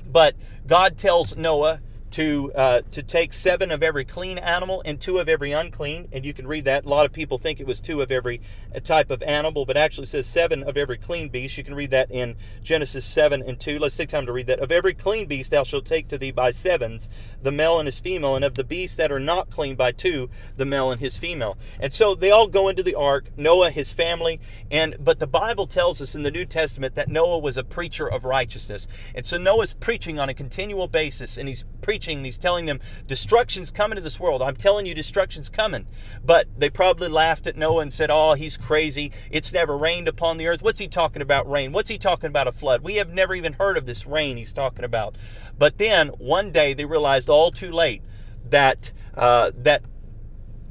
But 0.06 0.36
God 0.66 0.98
tells 0.98 1.36
Noah 1.36 1.82
to 2.12 2.52
uh, 2.56 2.82
to 2.92 3.04
take 3.04 3.34
seven 3.34 3.72
of 3.72 3.84
every 3.84 4.06
clean 4.06 4.38
animal 4.38 4.82
and 4.86 5.00
two 5.00 5.18
of 5.18 5.28
every 5.28 5.52
unclean, 5.52 6.08
and 6.12 6.26
you 6.26 6.34
can 6.34 6.48
read 6.48 6.66
that. 6.66 6.86
A 6.86 6.90
lot 6.90 7.06
of 7.06 7.12
people 7.12 7.38
think 7.38 7.60
it 7.60 7.68
was 7.68 7.82
two 7.82 8.02
of 8.02 8.12
every 8.12 8.42
uh, 8.74 8.80
type 8.80 9.12
of 9.12 9.22
animal, 9.24 9.66
but 9.66 9.78
actually 9.78 10.08
says 10.08 10.26
seven 10.26 10.64
of 10.64 10.78
every 10.78 10.98
clean 10.98 11.30
beast. 11.30 11.58
You 11.58 11.64
can 11.64 11.76
read 11.76 11.92
that 11.92 12.10
in 12.10 12.36
Genesis 12.64 13.06
seven 13.06 13.42
and 13.42 13.60
two. 13.60 13.80
Let's 13.80 13.98
take 13.98 14.10
time 14.10 14.26
to 14.26 14.32
read 14.32 14.48
that. 14.48 14.60
Of 14.60 14.72
every 14.72 14.94
clean 14.94 15.28
beast 15.28 15.52
thou 15.52 15.64
shalt 15.64 15.86
take 15.86 16.08
to 16.10 16.18
thee 16.18 16.32
by 16.32 16.52
sevens, 16.52 17.10
the 17.42 17.52
male 17.52 17.80
and 17.80 17.88
his 17.88 18.00
female, 18.00 18.36
and 18.36 18.46
of 18.46 18.56
the 18.56 18.64
beasts 18.64 18.96
that 18.98 19.12
are 19.12 19.20
not 19.20 19.50
clean 19.50 19.76
by 19.76 19.92
two, 19.92 20.30
the 20.56 20.66
male 20.66 20.92
and 20.92 21.02
his 21.02 21.18
female. 21.18 21.58
And 21.80 21.92
so 21.92 22.16
they 22.16 22.32
all 22.32 22.48
go 22.48 22.70
into 22.70 22.84
the 22.84 22.96
ark. 22.96 23.26
Noah, 23.36 23.70
his 23.70 23.92
family, 23.92 24.40
and 24.72 24.96
but 25.00 25.20
the 25.20 25.28
Bible 25.28 25.68
tells 25.68 26.02
us 26.02 26.16
in 26.16 26.24
the 26.24 26.32
New 26.32 26.46
Testament 26.46 26.96
that 26.96 27.10
Noah 27.10 27.40
was 27.40 27.58
a 27.58 27.64
preacher 27.64 28.08
of 28.08 28.24
righteousness, 28.24 28.88
and 29.14 29.26
so 29.26 29.38
Noah's 29.38 29.74
preaching 29.74 30.20
on 30.20 30.30
a 30.30 30.34
continual 30.34 30.88
basis, 30.88 31.38
and 31.38 31.48
he's 31.48 31.66
preaching, 31.82 31.97
and 32.06 32.26
he's 32.26 32.38
telling 32.38 32.66
them, 32.66 32.80
Destruction's 33.08 33.72
coming 33.72 33.96
to 33.96 34.02
this 34.02 34.20
world. 34.20 34.42
I'm 34.42 34.56
telling 34.56 34.86
you, 34.86 34.94
destruction's 34.94 35.50
coming. 35.50 35.88
But 36.24 36.48
they 36.58 36.70
probably 36.70 37.08
laughed 37.08 37.48
at 37.48 37.58
Noah 37.58 37.82
and 37.82 37.94
said, 37.94 38.12
Oh, 38.12 38.34
he's 38.34 38.58
crazy. 38.58 39.12
It's 39.32 39.52
never 39.54 39.78
rained 39.78 40.08
upon 40.08 40.38
the 40.38 40.48
earth. 40.48 40.62
What's 40.62 40.80
he 40.80 40.88
talking 40.88 41.22
about 41.22 41.50
rain? 41.50 41.72
What's 41.72 41.90
he 41.90 41.98
talking 41.98 42.28
about 42.28 42.48
a 42.48 42.52
flood? 42.52 42.84
We 42.84 42.96
have 42.96 43.14
never 43.14 43.34
even 43.34 43.54
heard 43.54 43.78
of 43.78 43.86
this 43.86 44.06
rain 44.06 44.38
he's 44.38 44.54
talking 44.54 44.86
about. 44.86 45.16
But 45.58 45.78
then 45.78 46.10
one 46.10 46.52
day 46.52 46.74
they 46.74 46.86
realized 46.86 47.30
all 47.30 47.52
too 47.52 47.72
late 47.72 48.04
that 48.50 48.92
uh, 49.16 49.52
that 49.56 49.84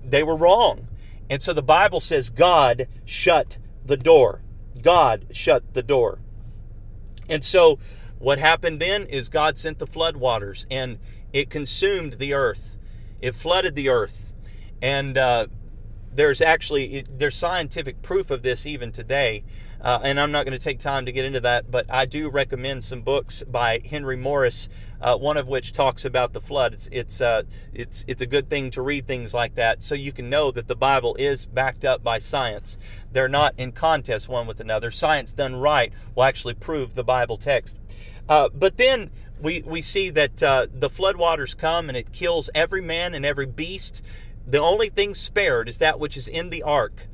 they 0.05 0.23
were 0.23 0.37
wrong. 0.37 0.89
And 1.29 1.43
so 1.43 1.53
the 1.53 1.63
Bible 1.63 2.01
says 2.01 2.31
God 2.31 2.87
shut 3.05 3.59
the 3.85 3.97
door. 3.97 4.43
God 4.81 5.27
shut 5.33 5.75
the 5.75 5.83
door. 5.83 6.21
And 7.29 7.45
so 7.45 7.79
what 8.19 8.39
happened 8.39 8.81
then 8.81 9.03
is 9.07 9.29
God 9.29 9.59
sent 9.59 9.79
the 9.79 9.87
flood 9.87 10.17
waters 10.17 10.67
and 10.71 10.99
it 11.37 11.51
consumed 11.51 12.15
the 12.15 12.33
earth. 12.33 12.79
It 13.21 13.35
flooded 13.35 13.75
the 13.75 13.91
earth. 13.91 14.33
And 14.81 15.19
uh, 15.19 15.49
there's 16.11 16.41
actually 16.41 17.05
there's 17.11 17.37
scientific 17.37 18.01
proof 18.01 18.31
of 18.31 18.43
this 18.43 18.65
even 18.65 18.91
today. 18.91 19.45
Uh, 19.79 20.01
and 20.03 20.19
I'm 20.19 20.33
not 20.33 20.47
going 20.47 20.59
to 20.59 20.65
take 20.65 20.79
time 20.79 21.05
to 21.05 21.13
get 21.13 21.27
into 21.27 21.41
that, 21.41 21.71
but 21.71 21.85
I 21.91 22.07
do 22.07 22.31
recommend 22.31 22.83
some 22.83 23.03
books 23.03 23.43
by 23.43 23.81
Henry 23.89 24.17
Morris, 24.17 24.71
uh, 25.03 25.19
one 25.19 25.37
of 25.37 25.47
which 25.47 25.73
talks 25.73 26.07
about 26.07 26.33
the 26.33 26.41
flood. 26.41 26.73
It's 26.73 26.89
it's 26.91 27.21
uh, 27.21 27.43
it's 27.75 28.03
it's 28.09 28.23
a 28.23 28.27
good 28.27 28.49
thing 28.49 28.71
to 28.71 28.81
read 28.81 29.07
things 29.07 29.35
like 29.35 29.57
that, 29.57 29.83
so 29.83 29.95
you 29.95 30.13
can 30.13 30.31
know 30.31 30.51
that 30.51 30.69
the 30.69 30.75
Bible 30.75 31.15
is 31.19 31.45
backed 31.45 31.85
up 31.85 32.03
by 32.03 32.19
science. 32.19 32.79
They're 33.13 33.29
not 33.29 33.53
in 33.59 33.73
contest 33.73 34.27
one 34.27 34.47
with 34.47 34.59
another. 34.59 34.91
Science 34.91 35.35
done 35.35 35.57
right 35.57 35.93
will 36.15 36.25
actually 36.25 36.55
prove 36.55 36.95
the 36.95 37.05
Bible 37.05 37.37
text. 37.37 37.79
Uh, 38.29 38.49
but 38.49 38.79
then 38.79 39.11
we, 39.41 39.63
we 39.63 39.83
see 39.83 40.11
that 40.11 40.43
uh, 40.43 40.67
the 40.73 40.89
floodwaters 40.89 41.57
come 41.57 41.89
and 41.89 41.97
it 41.97 42.13
kills 42.13 42.51
every 42.55 42.81
man 42.81 43.15
and 43.15 43.25
every 43.25 43.47
beast. 43.47 44.03
The 44.47 44.59
only 44.59 44.89
thing 44.89 45.15
spared 45.15 45.69
is 45.69 45.79
that 45.79 45.99
which 45.99 46.17
is 46.17 46.29
in 46.29 46.51
the 46.51 46.63
ark. 46.63 47.07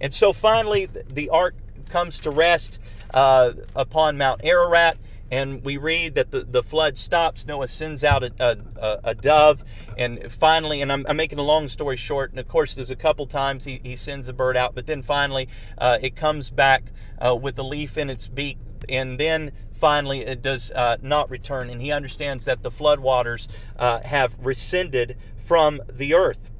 And 0.00 0.12
so 0.14 0.32
finally, 0.32 0.86
the 0.86 1.28
ark 1.28 1.54
comes 1.88 2.18
to 2.20 2.30
rest 2.30 2.78
uh, 3.12 3.52
upon 3.76 4.16
Mount 4.16 4.40
Ararat. 4.44 4.96
And 5.32 5.62
we 5.62 5.76
read 5.76 6.16
that 6.16 6.32
the, 6.32 6.40
the 6.40 6.62
flood 6.62 6.98
stops. 6.98 7.46
Noah 7.46 7.68
sends 7.68 8.02
out 8.02 8.24
a, 8.24 8.32
a, 8.76 8.98
a 9.04 9.14
dove. 9.14 9.62
And 9.96 10.32
finally, 10.32 10.82
and 10.82 10.90
I'm, 10.90 11.06
I'm, 11.08 11.16
making 11.16 11.38
a 11.38 11.42
long 11.42 11.68
story 11.68 11.96
short, 11.96 12.30
and 12.30 12.40
of 12.40 12.48
course, 12.48 12.74
there's 12.74 12.90
a 12.90 12.96
couple 12.96 13.26
times 13.26 13.64
he, 13.64 13.80
he 13.84 13.94
sends 13.94 14.28
a 14.28 14.32
bird 14.32 14.56
out, 14.56 14.74
but 14.74 14.86
then 14.86 15.02
finally, 15.02 15.48
uh, 15.78 15.98
it 16.02 16.16
comes 16.16 16.50
back 16.50 16.84
uh, 17.20 17.36
with 17.36 17.56
a 17.60 17.62
leaf 17.62 17.96
in 17.96 18.10
its 18.10 18.26
beak. 18.26 18.58
And 18.88 19.20
then 19.20 19.52
finally 19.80 20.20
it 20.20 20.42
does 20.42 20.70
uh, 20.72 20.96
not 21.02 21.30
return, 21.30 21.70
and 21.70 21.80
he 21.80 21.90
understands 21.90 22.44
that 22.44 22.62
the 22.62 22.70
floodwaters 22.70 23.48
uh, 23.78 24.00
have 24.02 24.36
rescinded 24.38 25.16
from 25.36 25.80
the 25.90 26.14
earth. 26.14 26.50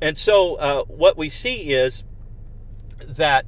And 0.00 0.16
so, 0.16 0.54
uh, 0.56 0.84
what 0.84 1.16
we 1.16 1.28
see 1.28 1.72
is 1.72 2.04
that 3.06 3.46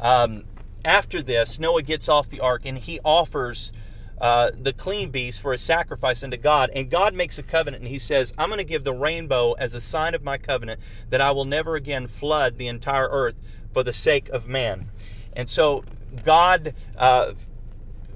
um, 0.00 0.44
after 0.84 1.22
this, 1.22 1.58
Noah 1.58 1.82
gets 1.82 2.08
off 2.08 2.28
the 2.28 2.40
ark 2.40 2.62
and 2.64 2.78
he 2.78 3.00
offers 3.04 3.72
uh, 4.20 4.50
the 4.52 4.72
clean 4.72 5.10
beast 5.10 5.40
for 5.40 5.52
a 5.52 5.58
sacrifice 5.58 6.22
unto 6.22 6.36
God. 6.36 6.70
And 6.74 6.90
God 6.90 7.14
makes 7.14 7.38
a 7.38 7.42
covenant 7.42 7.82
and 7.82 7.90
he 7.90 7.98
says, 7.98 8.32
I'm 8.36 8.48
going 8.48 8.58
to 8.58 8.64
give 8.64 8.84
the 8.84 8.92
rainbow 8.92 9.52
as 9.52 9.74
a 9.74 9.80
sign 9.80 10.14
of 10.14 10.22
my 10.22 10.38
covenant 10.38 10.80
that 11.10 11.20
I 11.20 11.30
will 11.30 11.44
never 11.44 11.76
again 11.76 12.06
flood 12.06 12.58
the 12.58 12.68
entire 12.68 13.08
earth 13.08 13.36
for 13.72 13.82
the 13.82 13.92
sake 13.92 14.28
of 14.30 14.48
man. 14.48 14.88
And 15.34 15.48
so 15.48 15.84
God 16.24 16.74
uh, 16.96 17.32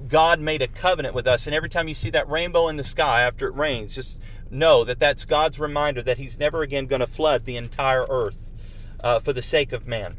God 0.08 0.40
made 0.40 0.62
a 0.62 0.68
covenant 0.68 1.14
with 1.14 1.26
us. 1.26 1.46
And 1.46 1.54
every 1.54 1.68
time 1.68 1.88
you 1.88 1.94
see 1.94 2.10
that 2.10 2.28
rainbow 2.28 2.68
in 2.68 2.76
the 2.76 2.84
sky 2.84 3.22
after 3.22 3.48
it 3.48 3.54
rains, 3.54 3.94
just 3.94 4.20
know 4.50 4.84
that 4.84 4.98
that's 4.98 5.24
God's 5.24 5.58
reminder 5.58 6.02
that 6.02 6.18
He's 6.18 6.38
never 6.38 6.62
again 6.62 6.86
going 6.86 7.00
to 7.00 7.06
flood 7.06 7.44
the 7.44 7.56
entire 7.56 8.06
earth 8.08 8.50
uh, 9.02 9.18
for 9.18 9.32
the 9.32 9.42
sake 9.42 9.72
of 9.72 9.86
man. 9.86 10.16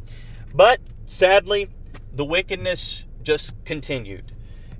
But 0.53 0.79
sadly, 1.05 1.69
the 2.11 2.25
wickedness 2.25 3.05
just 3.23 3.55
continued. 3.65 4.31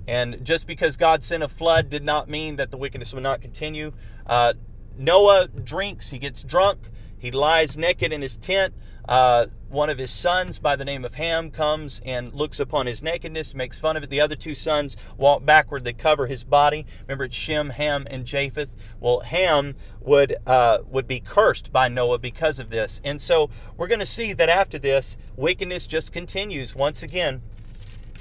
And 0.07 0.43
just 0.43 0.67
because 0.67 0.97
God 0.97 1.23
sent 1.23 1.43
a 1.43 1.47
flood 1.47 1.89
did 1.89 2.03
not 2.03 2.29
mean 2.29 2.57
that 2.57 2.71
the 2.71 2.77
wickedness 2.77 3.13
would 3.13 3.23
not 3.23 3.41
continue. 3.41 3.93
Uh, 4.27 4.53
Noah 4.97 5.47
drinks, 5.47 6.09
he 6.09 6.19
gets 6.19 6.43
drunk, 6.43 6.89
he 7.17 7.31
lies 7.31 7.77
naked 7.77 8.11
in 8.11 8.21
his 8.21 8.37
tent. 8.37 8.73
Uh, 9.07 9.47
one 9.73 9.89
of 9.89 9.97
his 9.97 10.11
sons 10.11 10.59
by 10.59 10.75
the 10.75 10.85
name 10.85 11.03
of 11.03 11.15
Ham 11.15 11.49
comes 11.49 11.99
and 12.05 12.31
looks 12.33 12.59
upon 12.59 12.85
his 12.85 13.01
nakedness, 13.01 13.55
makes 13.55 13.79
fun 13.79 13.97
of 13.97 14.03
it. 14.03 14.09
The 14.09 14.21
other 14.21 14.35
two 14.35 14.53
sons 14.53 14.95
walk 15.17 15.43
backward, 15.43 15.83
they 15.83 15.93
cover 15.93 16.27
his 16.27 16.43
body. 16.43 16.85
Remember, 17.07 17.25
it's 17.25 17.35
Shem, 17.35 17.71
Ham, 17.71 18.05
and 18.09 18.25
Japheth. 18.25 18.71
Well, 18.99 19.21
Ham 19.21 19.75
would 19.99 20.35
uh, 20.45 20.79
would 20.87 21.07
be 21.07 21.19
cursed 21.19 21.73
by 21.73 21.87
Noah 21.87 22.19
because 22.19 22.59
of 22.59 22.69
this, 22.69 23.01
and 23.03 23.21
so 23.21 23.49
we're 23.75 23.87
going 23.87 23.99
to 23.99 24.05
see 24.05 24.31
that 24.33 24.49
after 24.49 24.77
this, 24.77 25.17
wickedness 25.35 25.87
just 25.87 26.13
continues 26.13 26.75
once 26.75 27.01
again, 27.01 27.41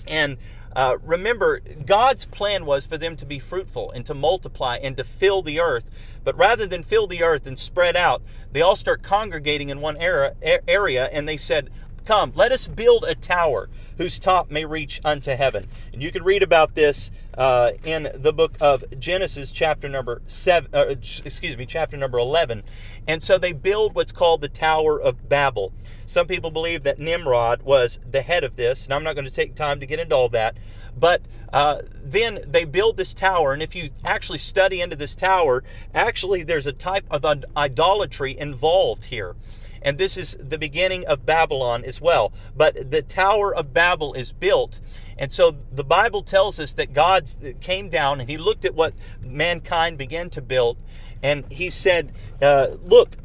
and 0.07 0.39
uh, 0.75 0.97
remember, 1.03 1.61
God's 1.61 2.25
plan 2.25 2.65
was 2.65 2.87
for 2.87 2.97
them 2.97 3.17
to 3.17 3.27
be 3.27 3.39
fruitful 3.39 3.91
and 3.91 4.07
to 4.07 4.15
multiply 4.15 4.77
and 4.77 4.97
to 4.97 5.05
fill 5.05 5.43
the 5.43 5.61
earth. 5.61 5.91
But 6.25 6.37
rather 6.37 6.67
than 6.67 6.83
fill 6.83 7.07
the 7.07 7.23
earth 7.23 7.47
and 7.47 7.59
spread 7.59 7.97
out, 7.97 8.23
they 8.53 8.63
all 8.63 8.77
start 8.77 9.03
congregating 9.03 9.69
in 9.69 9.81
one 9.81 9.97
area, 9.97 10.35
area 10.67 11.09
and 11.13 11.29
they 11.29 11.37
said, 11.37 11.71
Come, 12.05 12.33
let 12.35 12.51
us 12.51 12.67
build 12.67 13.05
a 13.05 13.15
tower 13.15 13.69
whose 13.97 14.19
top 14.19 14.51
may 14.51 14.65
reach 14.65 15.01
unto 15.05 15.33
heaven. 15.33 15.69
And 15.93 16.03
you 16.03 16.11
can 16.11 16.25
read 16.25 16.43
about 16.43 16.75
this 16.75 17.13
uh, 17.39 17.73
in 17.85 18.09
the 18.15 18.33
book 18.33 18.57
of 18.61 18.83
Genesis, 18.99 19.53
chapter 19.53 19.89
number 19.89 20.21
seven. 20.27 20.75
Uh, 20.75 20.87
excuse 20.89 21.57
me, 21.57 21.65
chapter 21.65 21.97
number 21.97 22.19
eleven. 22.19 22.65
And 23.07 23.23
so 23.23 23.39
they 23.39 23.53
build 23.53 23.95
what's 23.95 24.11
called 24.11 24.41
the 24.41 24.49
Tower 24.49 25.01
of 25.01 25.29
Babel. 25.29 25.73
Some 26.05 26.27
people 26.27 26.51
believe 26.51 26.83
that 26.83 26.99
Nimrod 26.99 27.63
was 27.63 28.01
the 28.11 28.23
head 28.23 28.43
of 28.43 28.57
this, 28.57 28.85
and 28.85 28.93
I'm 28.93 29.05
not 29.05 29.15
going 29.15 29.25
to 29.25 29.31
take 29.31 29.55
time 29.55 29.79
to 29.79 29.87
get 29.87 30.01
into 30.01 30.17
all 30.17 30.29
that. 30.31 30.57
But 30.99 31.23
uh, 31.53 31.83
then 32.03 32.41
they 32.47 32.65
build 32.65 32.97
this 32.97 33.15
tower, 33.15 33.53
and 33.53 33.63
if 33.63 33.75
you 33.77 33.91
actually 34.05 34.39
study 34.39 34.81
into 34.81 34.97
this 34.97 35.15
tower, 35.15 35.63
actually 35.95 36.43
there's 36.43 36.67
a 36.67 36.73
type 36.73 37.05
of 37.11 37.25
idolatry 37.57 38.37
involved 38.37 39.07
here 39.07 39.37
and 39.83 39.99
this 39.99 40.17
is 40.17 40.37
the 40.41 40.59
beginning 40.59 41.05
of 41.07 41.27
Babylon 41.27 41.85
as 41.85 42.01
well. 42.01 42.33
But 42.57 42.91
the 42.91 43.03
Tower 43.03 43.55
of 43.55 43.73
Babel 43.73 44.15
is 44.15 44.33
built. 44.33 44.81
And 45.19 45.33
so 45.33 45.57
the 45.71 45.85
Bible 45.85 46.23
tells 46.23 46.59
us 46.59 46.73
that 46.75 46.93
God 46.93 47.31
came 47.61 47.89
down 47.89 48.21
and 48.21 48.29
he 48.31 48.37
looked 48.39 48.65
at 48.65 48.75
what 48.75 48.95
mankind 49.21 49.99
began 49.99 50.31
to 50.31 50.41
build, 50.41 50.79
and 51.23 51.45
he 51.51 51.71
said, 51.71 52.13
uh, 52.41 52.69
Look, 52.83 53.17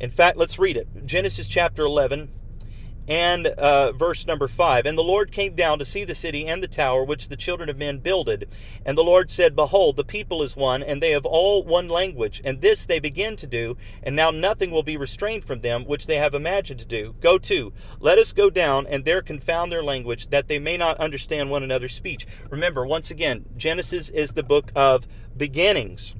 in 0.00 0.10
fact, 0.10 0.36
let's 0.36 0.58
read 0.58 0.76
it 0.76 1.06
Genesis 1.06 1.48
chapter 1.48 1.84
11, 1.84 2.30
and 3.06 3.46
uh, 3.46 3.92
verse 3.92 4.26
number 4.26 4.48
5 4.48 4.86
And 4.86 4.96
the 4.96 5.02
Lord 5.02 5.32
came 5.32 5.54
down 5.54 5.78
to 5.78 5.84
see 5.84 6.04
the 6.04 6.14
city 6.14 6.46
and 6.46 6.62
the 6.62 6.68
tower 6.68 7.04
which 7.04 7.28
the 7.28 7.36
children 7.36 7.68
of 7.68 7.76
men 7.76 7.98
builded. 7.98 8.48
And 8.84 8.96
the 8.96 9.04
Lord 9.04 9.30
said, 9.30 9.56
Behold, 9.56 9.96
the 9.96 10.04
people 10.04 10.42
is 10.42 10.56
one, 10.56 10.82
and 10.82 11.02
they 11.02 11.10
have 11.10 11.26
all 11.26 11.62
one 11.62 11.88
language. 11.88 12.40
And 12.44 12.60
this 12.60 12.86
they 12.86 12.98
begin 12.98 13.36
to 13.36 13.46
do, 13.46 13.76
and 14.02 14.16
now 14.16 14.30
nothing 14.30 14.70
will 14.70 14.82
be 14.82 14.96
restrained 14.96 15.44
from 15.44 15.60
them 15.60 15.84
which 15.84 16.06
they 16.06 16.16
have 16.16 16.34
imagined 16.34 16.80
to 16.80 16.86
do. 16.86 17.14
Go 17.20 17.38
to, 17.38 17.72
let 18.00 18.18
us 18.18 18.32
go 18.32 18.50
down, 18.50 18.86
and 18.86 19.04
there 19.04 19.22
confound 19.22 19.70
their 19.70 19.84
language, 19.84 20.28
that 20.28 20.48
they 20.48 20.58
may 20.58 20.76
not 20.76 20.98
understand 20.98 21.50
one 21.50 21.62
another's 21.62 21.94
speech. 21.94 22.26
Remember, 22.50 22.86
once 22.86 23.10
again, 23.10 23.44
Genesis 23.56 24.10
is 24.10 24.32
the 24.32 24.42
book 24.42 24.70
of 24.74 25.06
beginnings. 25.36 26.14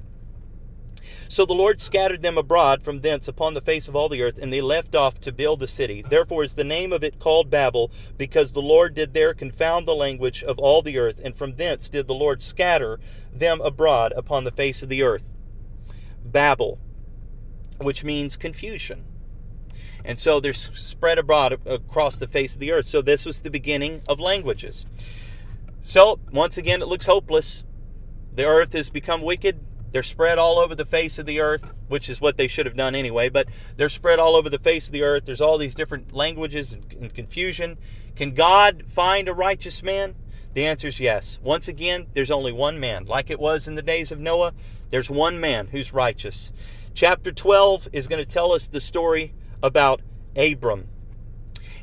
So 1.27 1.45
the 1.45 1.53
Lord 1.53 1.81
scattered 1.81 2.21
them 2.21 2.37
abroad 2.37 2.83
from 2.83 3.01
thence 3.01 3.27
upon 3.27 3.53
the 3.53 3.61
face 3.61 3.87
of 3.87 3.95
all 3.95 4.09
the 4.09 4.21
earth, 4.21 4.37
and 4.37 4.51
they 4.51 4.61
left 4.61 4.95
off 4.95 5.19
to 5.21 5.31
build 5.31 5.59
the 5.59 5.67
city. 5.67 6.01
Therefore 6.01 6.43
is 6.43 6.55
the 6.55 6.63
name 6.63 6.93
of 6.93 7.03
it 7.03 7.19
called 7.19 7.49
Babel, 7.49 7.91
because 8.17 8.53
the 8.53 8.61
Lord 8.61 8.93
did 8.93 9.13
there 9.13 9.33
confound 9.33 9.87
the 9.87 9.95
language 9.95 10.43
of 10.43 10.59
all 10.59 10.81
the 10.81 10.97
earth, 10.97 11.19
and 11.23 11.35
from 11.35 11.55
thence 11.55 11.89
did 11.89 12.07
the 12.07 12.13
Lord 12.13 12.41
scatter 12.41 12.99
them 13.33 13.61
abroad 13.61 14.13
upon 14.15 14.43
the 14.43 14.51
face 14.51 14.83
of 14.83 14.89
the 14.89 15.03
earth. 15.03 15.31
Babel, 16.23 16.79
which 17.79 18.03
means 18.03 18.37
confusion. 18.37 19.03
And 20.03 20.19
so 20.19 20.39
they're 20.39 20.53
spread 20.53 21.17
abroad 21.17 21.53
uh, 21.53 21.73
across 21.73 22.17
the 22.17 22.27
face 22.27 22.53
of 22.53 22.59
the 22.59 22.71
earth. 22.71 22.85
So 22.85 23.01
this 23.01 23.25
was 23.25 23.41
the 23.41 23.49
beginning 23.49 24.01
of 24.07 24.19
languages. 24.19 24.85
So, 25.81 26.19
once 26.31 26.57
again, 26.57 26.81
it 26.81 26.87
looks 26.87 27.05
hopeless 27.05 27.63
the 28.33 28.45
earth 28.45 28.73
has 28.73 28.89
become 28.89 29.21
wicked. 29.21 29.59
They're 29.95 30.03
spread 30.03 30.37
all 30.37 30.59
over 30.59 30.75
the 30.75 30.83
face 30.83 31.19
of 31.19 31.25
the 31.25 31.39
earth, 31.39 31.73
which 31.87 32.09
is 32.09 32.19
what 32.19 32.35
they 32.35 32.49
should 32.49 32.65
have 32.65 32.75
done 32.75 32.95
anyway, 32.95 33.29
but 33.29 33.47
they're 33.77 33.87
spread 33.87 34.19
all 34.19 34.35
over 34.35 34.49
the 34.49 34.59
face 34.59 34.87
of 34.87 34.91
the 34.91 35.03
earth. 35.03 35.23
There's 35.23 35.39
all 35.39 35.57
these 35.57 35.73
different 35.73 36.11
languages 36.11 36.73
and, 36.73 37.13
confusion. 37.13 37.77
Can 38.13 38.33
God 38.33 38.83
find 38.87 39.29
a 39.29 39.33
righteous 39.33 39.81
man? 39.81 40.15
The 40.53 40.65
answer 40.65 40.89
is 40.89 40.99
yes. 40.99 41.39
Once 41.41 41.69
again, 41.69 42.07
there's 42.13 42.29
only 42.29 42.51
one 42.51 42.77
man. 42.77 43.05
Like 43.05 43.29
it 43.29 43.39
was 43.39 43.69
in 43.69 43.75
the 43.75 43.81
days 43.81 44.11
of 44.11 44.19
Noah, 44.19 44.51
there's 44.89 45.09
one 45.09 45.39
man 45.39 45.67
who's 45.67 45.93
righteous. 45.93 46.51
Chapter 46.93 47.31
12 47.31 47.87
is 47.93 48.09
going 48.09 48.21
to 48.21 48.29
tell 48.29 48.51
us 48.51 48.67
the 48.67 48.81
story 48.81 49.33
about 49.63 50.01
Abram. 50.35 50.89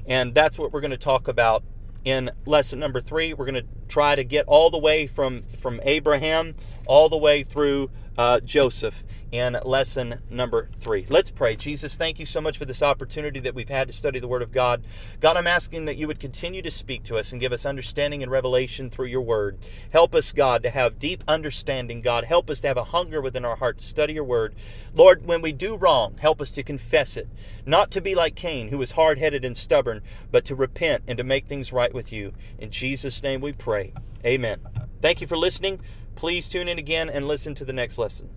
And 0.06 0.34
that's 0.34 0.58
what 0.58 0.70
we're 0.70 0.82
going 0.82 0.90
to 0.90 0.98
talk 0.98 1.28
about 1.28 1.64
in 2.04 2.30
lesson 2.44 2.78
number 2.78 3.00
three. 3.00 3.32
We're 3.32 3.50
going 3.50 3.64
to 3.64 3.68
try 3.88 4.14
to 4.14 4.24
get 4.24 4.44
all 4.46 4.68
the 4.68 4.76
way 4.76 5.06
from, 5.06 5.44
from 5.56 5.80
Abraham 5.84 6.56
all 6.86 7.08
the 7.08 7.16
way 7.16 7.42
through 7.42 7.90
uh, 8.16 8.40
Joseph 8.40 9.04
in 9.32 9.58
lesson 9.64 10.20
number 10.28 10.68
three. 10.78 11.06
Let's 11.08 11.30
pray. 11.30 11.56
Jesus, 11.56 11.96
thank 11.96 12.18
you 12.18 12.26
so 12.26 12.40
much 12.40 12.58
for 12.58 12.66
this 12.66 12.82
opportunity 12.82 13.40
that 13.40 13.54
we've 13.54 13.68
had 13.68 13.88
to 13.88 13.92
study 13.92 14.18
the 14.18 14.28
Word 14.28 14.42
of 14.42 14.52
God. 14.52 14.86
God, 15.20 15.38
I'm 15.38 15.46
asking 15.46 15.86
that 15.86 15.96
you 15.96 16.06
would 16.06 16.20
continue 16.20 16.60
to 16.60 16.70
speak 16.70 17.02
to 17.04 17.16
us 17.16 17.32
and 17.32 17.40
give 17.40 17.52
us 17.52 17.64
understanding 17.64 18.22
and 18.22 18.30
revelation 18.30 18.90
through 18.90 19.06
your 19.06 19.22
Word. 19.22 19.58
Help 19.90 20.14
us, 20.14 20.32
God, 20.32 20.62
to 20.62 20.70
have 20.70 20.98
deep 20.98 21.24
understanding, 21.26 22.02
God. 22.02 22.24
Help 22.24 22.50
us 22.50 22.60
to 22.60 22.68
have 22.68 22.76
a 22.76 22.84
hunger 22.84 23.22
within 23.22 23.44
our 23.44 23.56
heart 23.56 23.78
to 23.78 23.84
study 23.84 24.12
your 24.12 24.24
Word. 24.24 24.54
Lord, 24.94 25.24
when 25.26 25.40
we 25.40 25.52
do 25.52 25.76
wrong, 25.76 26.16
help 26.20 26.40
us 26.40 26.50
to 26.52 26.62
confess 26.62 27.16
it, 27.16 27.28
not 27.64 27.90
to 27.92 28.02
be 28.02 28.14
like 28.14 28.34
Cain, 28.34 28.68
who 28.68 28.78
was 28.78 28.92
hard 28.92 29.18
headed 29.18 29.44
and 29.44 29.56
stubborn, 29.56 30.02
but 30.30 30.44
to 30.44 30.54
repent 30.54 31.04
and 31.08 31.16
to 31.16 31.24
make 31.24 31.46
things 31.46 31.72
right 31.72 31.94
with 31.94 32.12
you. 32.12 32.32
In 32.58 32.70
Jesus' 32.70 33.22
name 33.22 33.40
we 33.40 33.52
pray. 33.52 33.94
Amen. 34.24 34.60
Thank 35.02 35.20
you 35.20 35.26
for 35.26 35.36
listening. 35.36 35.80
Please 36.14 36.48
tune 36.48 36.68
in 36.68 36.78
again 36.78 37.10
and 37.10 37.26
listen 37.26 37.54
to 37.56 37.64
the 37.64 37.72
next 37.72 37.98
lesson. 37.98 38.30